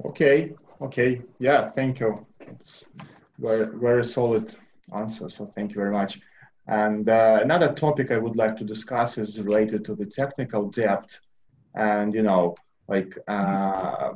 [0.03, 1.21] Okay, okay.
[1.39, 2.25] Yeah, thank you.
[2.41, 2.83] It's
[3.37, 4.55] very, very solid
[4.95, 5.29] answer.
[5.29, 6.19] So thank you very much.
[6.67, 11.19] And uh, another topic I would like to discuss is related to the technical debt.
[11.75, 12.55] And, you know,
[12.87, 14.13] like uh,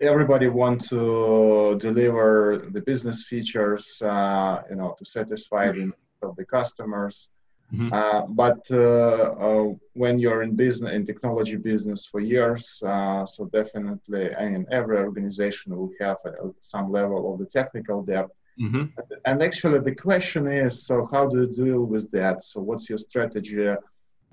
[0.00, 5.92] everybody want to deliver the business features, uh, you know, to satisfy the
[6.22, 7.28] of the customers.
[7.72, 7.92] Mm-hmm.
[7.92, 13.46] Uh, but uh, uh, when you're in business in technology business for years, uh, so
[13.46, 18.28] definitely, I mean, every organization will have a, some level of the technical debt.
[18.60, 18.84] Mm-hmm.
[19.24, 22.44] And actually, the question is, so how do you deal with that?
[22.44, 23.66] So, what's your strategy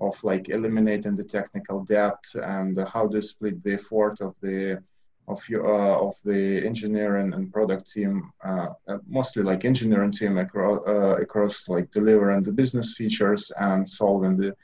[0.00, 4.82] of like eliminating the technical debt, and how do you split the effort of the
[5.28, 10.38] of your uh, of the engineering and product team, uh, uh, mostly like engineering team
[10.38, 14.54] across uh, across like delivering the business features and solving the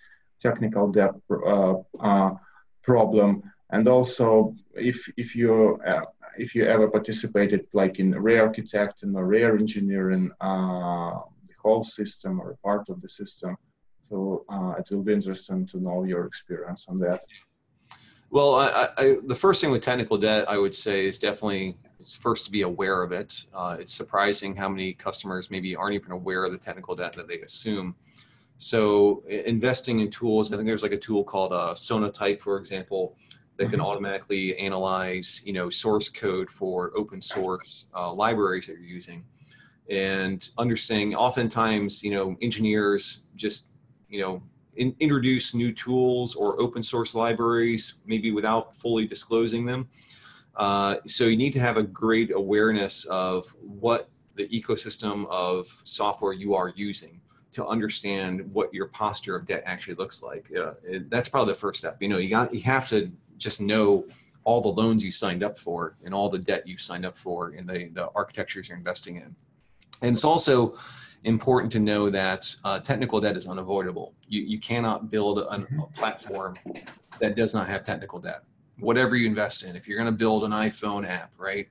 [0.41, 1.15] technical debt
[1.47, 2.31] uh,
[2.83, 3.43] problem.
[3.71, 5.81] And also, if if you
[6.39, 13.01] if you ever participated like in re-architecting or re-engineering the whole system or part of
[13.03, 13.57] the system,
[14.09, 14.45] so
[14.79, 17.21] it will be interesting to know your experience on that.
[18.31, 21.77] Well, I, I, the first thing with technical debt, I would say, is definitely
[22.07, 23.45] first to be aware of it.
[23.55, 27.27] Uh, it's surprising how many customers maybe aren't even aware of the technical debt that
[27.27, 27.95] they assume.
[28.59, 33.17] So, investing in tools, I think there's like a tool called uh, Sonatype, for example,
[33.57, 33.73] that mm-hmm.
[33.73, 39.25] can automatically analyze, you know, source code for open source uh, libraries that you're using,
[39.89, 41.15] and understanding.
[41.15, 43.69] Oftentimes, you know, engineers just,
[44.09, 44.43] you know,
[44.79, 49.89] in, introduce new tools or open source libraries, maybe without fully disclosing them.
[50.57, 56.33] Uh, so you need to have a great awareness of what the ecosystem of software
[56.33, 57.21] you are using
[57.53, 60.51] to understand what your posture of debt actually looks like.
[60.57, 60.73] Uh,
[61.09, 61.97] that's probably the first step.
[62.01, 64.07] You know, you got you have to just know
[64.45, 67.51] all the loans you signed up for and all the debt you signed up for
[67.51, 69.35] and the, the architectures you're investing in.
[70.03, 70.77] And it's also
[71.25, 74.15] important to know that uh, technical debt is unavoidable.
[74.29, 75.81] You, you cannot build a, a, mm-hmm.
[75.95, 76.55] platform
[77.21, 78.43] that does not have technical debt.
[78.79, 81.69] Whatever you invest in, if you're going to build an iPhone app, right?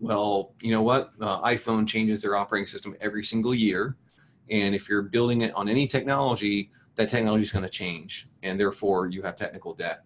[0.00, 1.12] Well, you know what?
[1.20, 3.96] Uh, iPhone changes their operating system every single year.
[4.50, 8.28] And if you're building it on any technology, that technology is going to change.
[8.42, 10.02] And therefore, you have technical debt.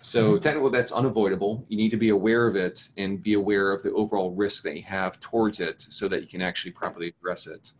[0.00, 0.40] So mm-hmm.
[0.40, 1.64] technical debt's unavoidable.
[1.68, 4.76] You need to be aware of it and be aware of the overall risk that
[4.76, 7.72] you have towards it so that you can actually properly address it.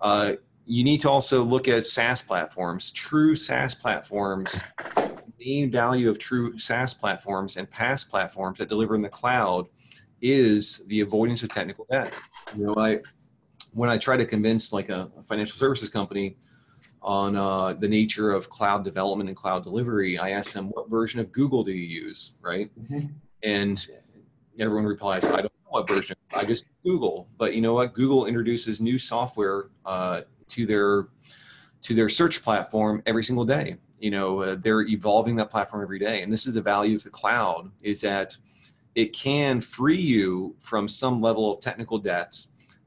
[0.00, 0.32] Uh,
[0.66, 2.90] you need to also look at SaaS platforms.
[2.90, 4.62] True SaaS platforms,
[4.96, 9.66] the main value of true SaaS platforms and PaaS platforms that deliver in the cloud
[10.22, 12.12] is the avoidance of technical debt.
[12.56, 13.00] You know, I
[13.72, 16.36] when I try to convince like a, a financial services company
[17.02, 21.20] on uh, the nature of cloud development and cloud delivery, I ask them, "What version
[21.20, 23.06] of Google do you use?" Right, mm-hmm.
[23.42, 23.86] and
[24.58, 26.16] everyone replies, "I don't version.
[26.34, 27.28] I just Google.
[27.38, 27.94] But you know what?
[27.94, 31.08] Google introduces new software uh, to their
[31.82, 33.76] to their search platform every single day.
[33.98, 37.04] You know, uh, they're evolving that platform every day, and this is the value of
[37.04, 38.36] the cloud: is that
[38.94, 42.38] it can free you from some level of technical debt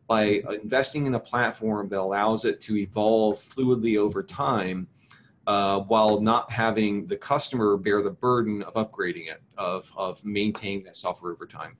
[0.07, 4.87] by investing in a platform that allows it to evolve fluidly over time.
[5.45, 10.83] Uh, while not having the customer bear the burden of upgrading it, of, of maintaining
[10.83, 11.77] that software over time.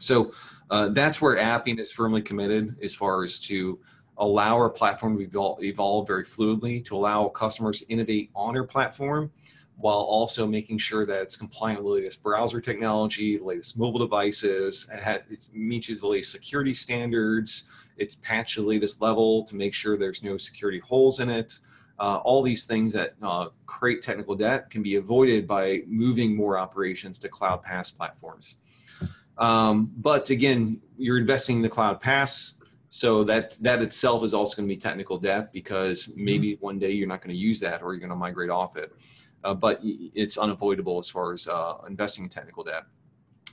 [0.00, 0.32] So
[0.70, 3.78] uh, that's where Appian is firmly committed as far as to
[4.18, 8.64] allow our platform to evolve, evolve very fluidly, to allow customers to innovate on our
[8.64, 9.30] platform
[9.76, 13.98] while also making sure that it's compliant with the latest browser technology, the latest mobile
[13.98, 17.64] devices, it, has, it meets the latest security standards,
[17.96, 21.58] it's patched the latest level to make sure there's no security holes in it.
[21.98, 26.58] Uh, all these things that uh, create technical debt can be avoided by moving more
[26.58, 28.56] operations to cloud PaaS platforms.
[29.40, 32.54] Um, but again, you're investing in the cloud PaaS.
[32.90, 36.64] so that that itself is also going to be technical debt because maybe mm-hmm.
[36.64, 38.92] one day you're not going to use that or you're going to migrate off it
[39.44, 42.84] uh, but it's unavoidable as far as uh, investing in technical debt.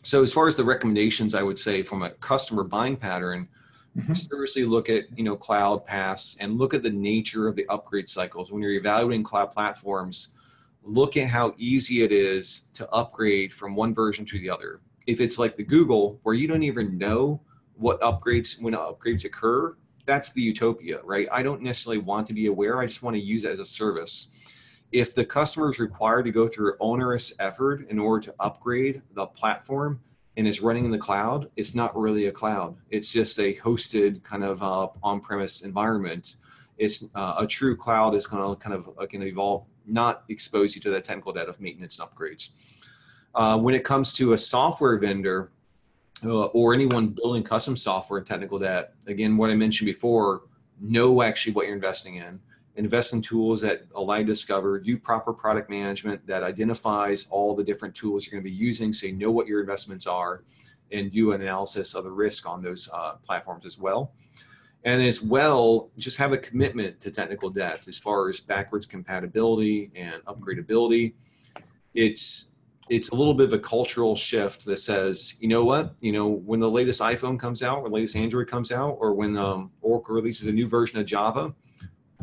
[0.04, 3.48] So as far as the recommendations, I would say from a customer buying pattern,
[3.98, 4.14] mm-hmm.
[4.14, 8.10] seriously look at you know cloud PaaS and look at the nature of the upgrade
[8.10, 10.30] cycles when you're evaluating cloud platforms.
[10.84, 14.80] Look at how easy it is to upgrade from one version to the other.
[15.08, 17.42] If it's like the Google, where you don't even know
[17.76, 21.28] what upgrades when upgrades occur, that's the utopia, right?
[21.32, 22.80] I don't necessarily want to be aware.
[22.80, 24.30] I just want to use it as a service
[24.92, 29.26] if the customer is required to go through onerous effort in order to upgrade the
[29.26, 30.00] platform
[30.38, 32.78] and is running in the cloud, it's not really a cloud.
[32.90, 36.36] It's just a hosted kind of uh, on-premise environment.
[36.78, 40.76] It's uh, a true cloud is going to kind of uh, can evolve, not expose
[40.76, 42.50] you to that technical debt of maintenance and upgrades.
[43.38, 45.52] Uh, when it comes to a software vendor
[46.26, 50.42] uh, or anyone building custom software and technical debt, again, what I mentioned before,
[50.82, 52.40] know actually what you're investing in
[52.78, 57.56] invest in tools that allow you to discover, do proper product management that identifies all
[57.56, 60.44] the different tools you're going to be using so you know what your investments are
[60.92, 64.14] and do an analysis of the risk on those uh, platforms as well.
[64.84, 69.92] And as well, just have a commitment to technical debt as far as backwards compatibility
[69.96, 71.14] and upgradability.
[71.96, 72.57] It's
[72.90, 76.28] it's a little bit of a cultural shift that says, you know what, you know,
[76.28, 80.16] when the latest iPhone comes out, or latest Android comes out, or when um, Oracle
[80.16, 81.54] releases a new version of Java,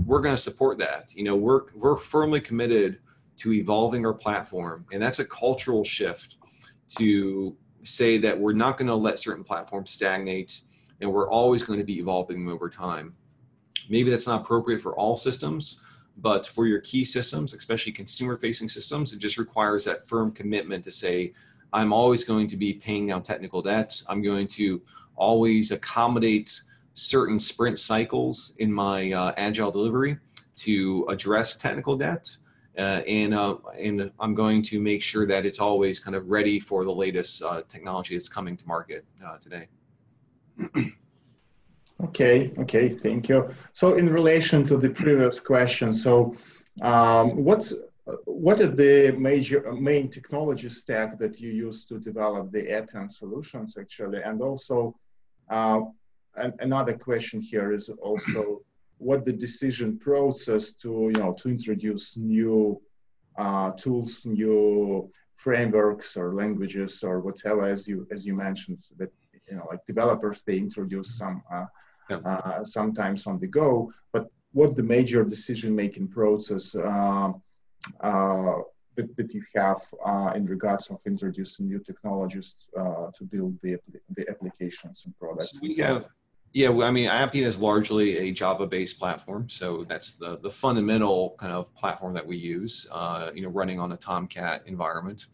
[0.04, 1.10] we're going to support that.
[1.14, 2.98] You know, we're we're firmly committed
[3.38, 6.36] to evolving our platform, and that's a cultural shift
[6.98, 10.60] to say that we're not going to let certain platforms stagnate,
[11.00, 13.14] and we're always going to be evolving them over time.
[13.88, 15.80] Maybe that's not appropriate for all systems,
[16.18, 20.92] but for your key systems, especially consumer-facing systems, it just requires that firm commitment to
[20.92, 21.32] say,
[21.72, 24.00] I'm always going to be paying down technical debt.
[24.06, 24.80] I'm going to
[25.16, 26.62] always accommodate
[26.94, 30.16] certain sprint cycles in my uh, agile delivery
[30.56, 32.36] to address technical debt.
[32.78, 36.58] Uh, and uh, and I'm going to make sure that it's always kind of ready
[36.58, 39.68] for the latest uh, technology that's coming to market uh, today.
[42.04, 43.54] okay, okay, thank you.
[43.72, 46.36] So in relation to the previous question, so
[46.82, 47.72] um, what's
[48.26, 53.76] what are the major main technology stack that you use to develop the Appian solutions
[53.78, 54.94] actually, and also
[55.50, 55.80] uh,
[56.36, 58.60] and another question here is also
[58.98, 62.80] what the decision process to you know to introduce new
[63.38, 69.10] uh, tools, new frameworks or languages or whatever as you as you mentioned that
[69.48, 71.66] you know like developers they introduce some uh,
[72.10, 72.16] yeah.
[72.16, 77.32] uh, sometimes on the go, but what the major decision making process uh,
[78.00, 78.58] uh,
[78.96, 83.76] that, that you have uh, in regards of introducing new technologies to build the,
[84.16, 85.50] the applications and products?
[85.52, 86.06] So we have
[86.54, 91.52] yeah, I mean, Appian is largely a Java-based platform, so that's the the fundamental kind
[91.52, 92.86] of platform that we use.
[92.92, 95.26] Uh, you know, running on a Tomcat environment.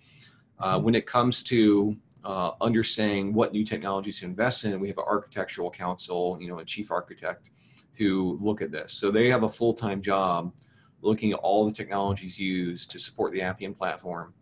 [0.59, 0.85] Uh, mm-hmm.
[0.85, 1.95] when it comes to
[2.25, 6.59] uh, understanding what new technologies to invest in, we have an architectural council, you know,
[6.59, 7.51] a chief architect,
[7.95, 8.95] who look at this.
[8.95, 10.55] So they have a full-time job
[11.03, 14.33] looking at all the technologies used to support the Appian platform,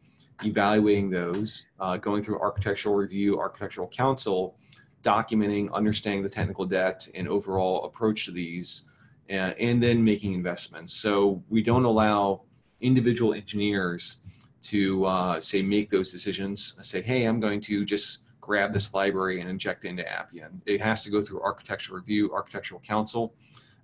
[0.44, 4.56] evaluating those, uh, going through architectural review, architectural council
[5.02, 8.88] documenting, understanding the technical debt and overall approach to these,
[9.28, 10.92] and, and then making investments.
[10.92, 12.42] So we don't allow
[12.80, 14.20] individual engineers
[14.62, 16.78] to uh, say make those decisions.
[16.82, 20.62] Say, hey, I'm going to just grab this library and inject it into Appian.
[20.66, 23.34] It has to go through architectural review, architectural council,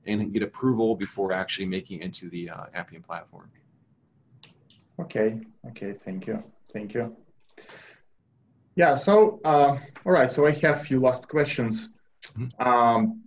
[0.07, 3.51] and get approval before actually making it into the uh, Appian platform.
[5.01, 5.41] Okay.
[5.69, 5.95] Okay.
[6.05, 6.43] Thank you.
[6.73, 7.17] Thank you.
[8.77, 8.95] Yeah.
[8.95, 10.33] So, uh, all right.
[10.33, 11.95] So I have a few last questions.
[12.37, 12.67] Mm-hmm.
[12.67, 13.23] Um,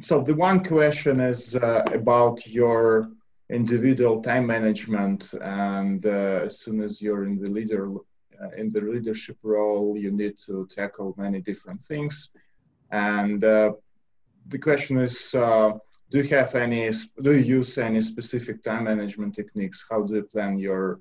[0.00, 3.10] so the one question is uh, about your
[3.50, 7.90] individual time management, and uh, as soon as you're in the leader
[8.42, 12.30] uh, in the leadership role, you need to tackle many different things.
[12.90, 13.72] And uh,
[14.48, 15.72] the question is, uh,
[16.10, 16.90] do you have any?
[17.22, 19.84] Do you use any specific time management techniques?
[19.88, 21.00] How do you plan your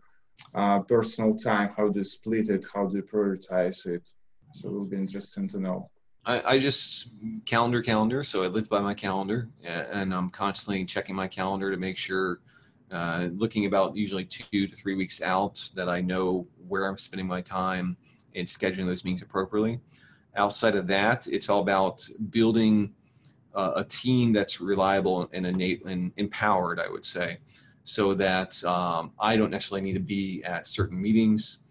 [0.54, 1.70] uh, personal time?
[1.76, 2.66] How do you split it?
[2.74, 4.08] How do you prioritize it?
[4.54, 5.89] So it will be interesting to know.
[6.26, 7.09] I, I, just
[7.45, 8.24] calendar calendar.
[8.24, 12.39] So I live by my calendar, and I'm constantly checking my calendar to make sure,
[12.91, 17.28] uh, looking about usually two to three weeks out, that I know where I'm spending
[17.28, 17.97] my time
[18.36, 19.80] and scheduling those meetings appropriately.
[20.36, 22.93] Outside of that, it's all about building
[23.53, 26.80] uh, a team that's reliable and innate and empowered.
[26.80, 27.39] I would say,
[27.84, 31.62] so that um, I don't necessarily need to be at certain meetings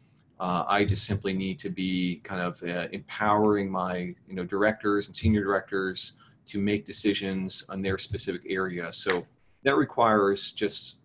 [0.43, 5.07] uh, I just simply need to be kind of uh, empowering my you know directors
[5.07, 6.15] and senior directors
[6.47, 8.93] to make decisions on their specific area.
[8.93, 9.25] So
[9.63, 10.97] that requires just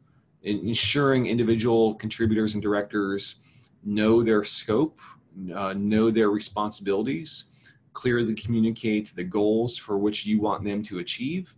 [0.42, 3.42] ensuring individual contributors and directors
[3.84, 5.00] know their scope,
[5.54, 7.46] uh, know their responsibilities,
[7.94, 11.54] clearly communicate the goals for which you want them to achieve.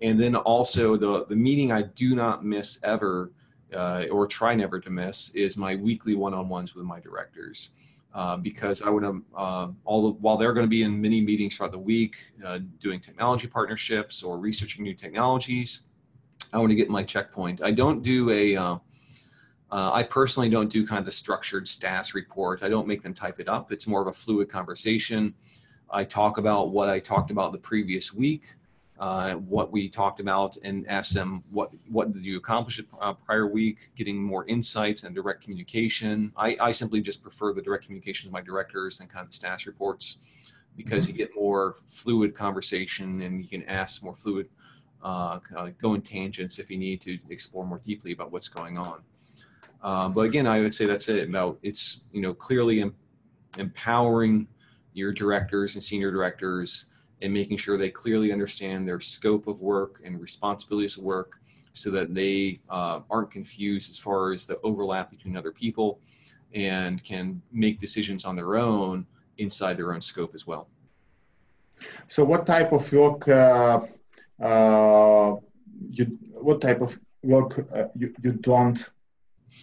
[0.00, 3.32] And then also the, the meeting I do not miss ever
[3.74, 7.70] uh, or try never to miss is my weekly one-on-ones with my directors.
[8.14, 11.56] Uh, because I want to, uh, all while they're going to be in many meetings
[11.56, 15.82] throughout the week, uh, doing technology partnerships or researching new technologies,
[16.52, 17.60] I want to get my checkpoint.
[17.62, 18.78] I don't do a, uh,
[19.70, 22.62] uh, I personally don't do kind of the structured status report.
[22.62, 23.70] I don't make them type it up.
[23.70, 25.34] It's more of a fluid conversation.
[25.90, 28.54] I talk about what I talked about the previous week
[28.98, 33.46] uh, what we talked about and ask them what what did you accomplish uh, prior
[33.46, 36.32] week getting more insights and direct communication.
[36.36, 39.36] I, I simply just prefer the direct communication with my directors and kind of the
[39.36, 40.18] status reports
[40.76, 41.12] because mm-hmm.
[41.12, 44.48] you get more fluid conversation and you can ask more fluid
[45.02, 45.38] uh,
[45.80, 49.00] go in tangents if you need to explore more deeply about what's going on.
[49.82, 51.28] Uh, but again i would say that's it.
[51.28, 52.94] About it's you know clearly em-
[53.58, 54.48] empowering
[54.94, 56.86] your directors and senior directors
[57.22, 61.40] and making sure they clearly understand their scope of work and responsibilities of work
[61.72, 66.00] so that they uh, aren't confused as far as the overlap between other people
[66.54, 69.06] and can make decisions on their own
[69.38, 70.68] inside their own scope as well.
[72.08, 73.80] So, what type of work uh,
[74.42, 75.36] uh,
[75.90, 78.90] you what type of work uh, you, you don't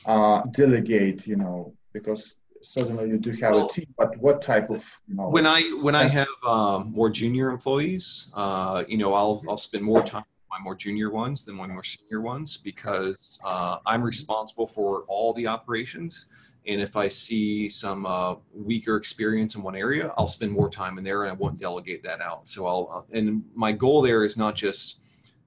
[0.06, 1.26] uh, delegate?
[1.26, 5.16] You know, because certainly you do have well, a team, but what type of you
[5.16, 5.30] know?
[5.30, 9.84] When I when I have um, more junior employees, uh, you know, I'll I'll spend
[9.84, 14.02] more time with my more junior ones than my more senior ones because uh, I'm
[14.02, 16.28] responsible for all the operations.
[16.66, 20.98] And if I see some uh, weaker experience in one area, I'll spend more time
[20.98, 22.48] in there and I won't delegate that out.
[22.48, 25.02] So I'll, uh, and my goal there is not just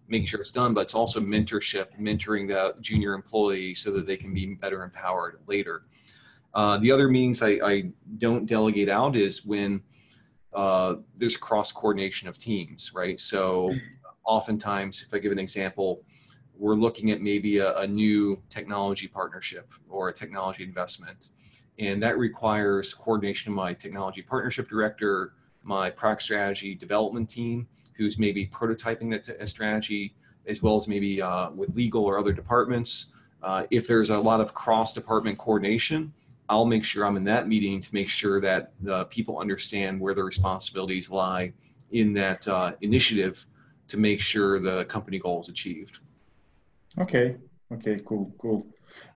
[0.08, 4.16] making sure it's done, but it's also mentorship, mentoring the junior employee so that they
[4.16, 5.84] can be better empowered later.
[6.56, 9.82] Uh, the other meetings I, I, don't delegate out is when
[10.54, 13.20] uh, there's cross coordination of teams, right?
[13.20, 13.74] So
[14.24, 16.02] oftentimes, if I give an example,
[16.56, 21.32] we're looking at maybe a, a new technology partnership or a technology investment.
[21.78, 28.18] And that requires coordination of my technology partnership director, my product strategy development team, who's
[28.18, 30.14] maybe prototyping that strategy,
[30.46, 33.12] as well as maybe uh, with legal or other departments.
[33.42, 36.14] Uh, if there's a lot of cross department coordination,
[36.48, 40.14] I'll make sure I'm in that meeting to make sure that the people understand where
[40.14, 41.52] their responsibilities lie
[41.90, 43.44] in that uh, initiative
[43.88, 46.00] to make sure the company goal is achieved.
[46.98, 47.36] Okay.
[47.72, 48.00] Okay.
[48.04, 48.32] Cool.
[48.38, 48.66] Cool.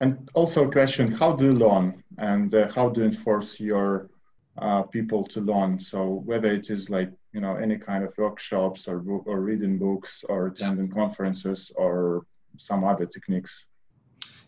[0.01, 4.09] And also a question: How do you learn, and uh, how do you enforce your
[4.57, 5.79] uh, people to learn?
[5.79, 10.23] So whether it is like you know any kind of workshops or or reading books
[10.27, 12.25] or attending conferences or
[12.57, 13.65] some other techniques.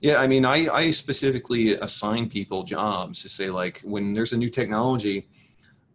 [0.04, 4.38] Yeah, I mean, I, I specifically assign people jobs to say, like, when there's a
[4.38, 5.30] new technology,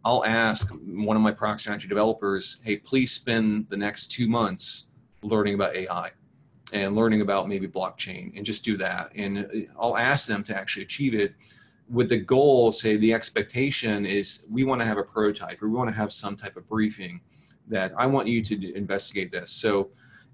[0.03, 4.89] I'll ask one of my product strategy developers, hey, please spend the next two months
[5.21, 6.09] learning about AI
[6.73, 9.11] and learning about maybe blockchain and just do that.
[9.15, 11.35] And I'll ask them to actually achieve it
[11.87, 15.75] with the goal, say, the expectation is we want to have a prototype or we
[15.75, 17.21] want to have some type of briefing
[17.67, 19.51] that I want you to investigate this.
[19.51, 19.91] So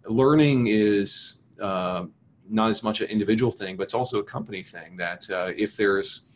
[0.08, 2.06] learning is, uh,
[2.50, 4.98] not as much an individual thing, but it's also a company thing.
[4.98, 6.28] That uh, if there's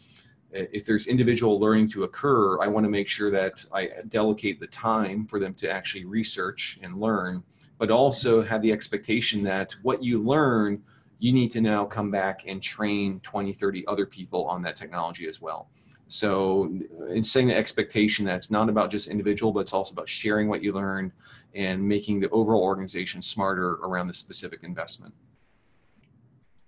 [0.52, 4.68] if there's individual learning to occur, I want to make sure that I delegate the
[4.68, 7.44] time for them to actually research and learn,
[7.78, 10.82] but also have the expectation that what you learn,
[11.20, 15.28] you need to now come back and train 20, 30 other people on that technology
[15.28, 15.70] as well.
[16.08, 16.76] So,
[17.10, 20.50] in setting the expectation that it's not about just individual, but it's also about sharing
[20.50, 21.12] what you learned
[21.54, 25.14] and making the overall organization smarter around the specific investment.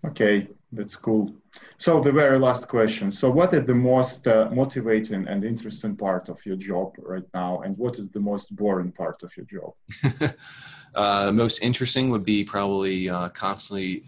[0.06, 1.34] Okay, that's cool.
[1.78, 3.12] So the very last question.
[3.12, 7.62] So what is the most uh, motivating and interesting part of your job right now?
[7.62, 10.34] And what is the most boring part of your job?
[10.96, 14.04] uh, most interesting would be probably uh, constantly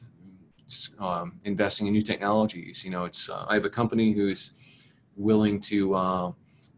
[1.00, 2.84] um, investing in new technologies.
[2.84, 4.54] You know, it's uh, I have a company who's
[5.16, 6.32] willing to uh,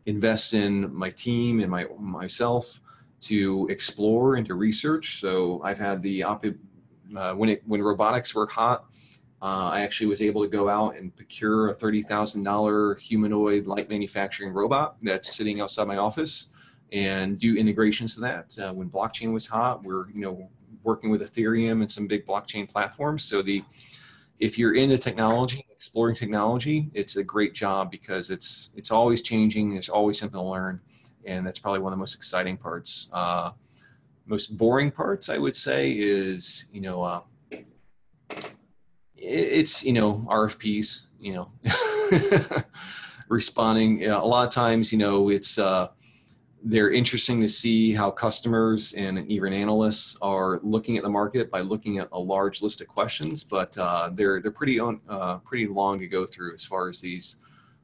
[0.05, 2.82] invest in my team and my myself
[3.22, 5.20] to explore and to research.
[5.20, 6.45] So I've had the op-
[7.16, 8.86] uh, when it when robotics were hot,
[9.45, 13.67] uh, I actually was able to go out and procure a thirty thousand dollar humanoid
[13.67, 16.47] light manufacturing robot that's sitting outside my office
[16.91, 18.57] and do integrations to that.
[18.57, 20.49] Uh, when blockchain was hot, we're you know
[20.81, 23.23] working with Ethereum and some big blockchain platforms.
[23.23, 23.63] So the
[24.39, 29.73] if you're into technology, exploring technology, it's a great job because it's it's always changing.
[29.73, 30.81] There's always something to learn,
[31.23, 33.11] and that's probably one of the most exciting parts.
[33.13, 33.51] Uh,
[34.25, 37.21] most boring parts, I would say, is you know uh,
[39.18, 41.07] it's you know RFPs.
[41.20, 41.51] You know,
[43.30, 44.01] responding.
[44.01, 45.89] You know, a lot of times, you know, it's uh,
[46.63, 51.61] they're interesting to see how customers and even analysts are looking at the market by
[51.61, 55.68] looking at a large list of questions, but uh, they're they're pretty on, uh, pretty
[55.68, 57.38] long to go through as far as these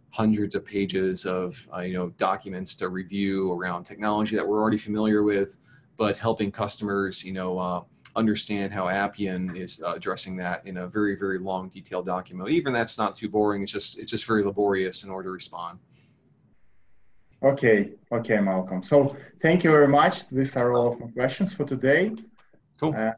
[0.10, 4.80] hundreds of pages of uh, you know documents to review around technology that we're already
[4.80, 5.60] familiar with,
[5.96, 7.84] but helping customers you know uh,
[8.16, 12.49] understand how Appian is uh, addressing that in a very very long detailed document.
[12.49, 13.64] Even that's not too boring.
[13.64, 15.80] It's just it's just very laborious in order to respond.
[17.43, 18.84] Okay, okay, Malcolm.
[18.84, 20.28] So thank you very much.
[20.30, 22.12] These are all of my questions for today.
[22.80, 22.93] Cool.
[22.95, 23.14] Uh,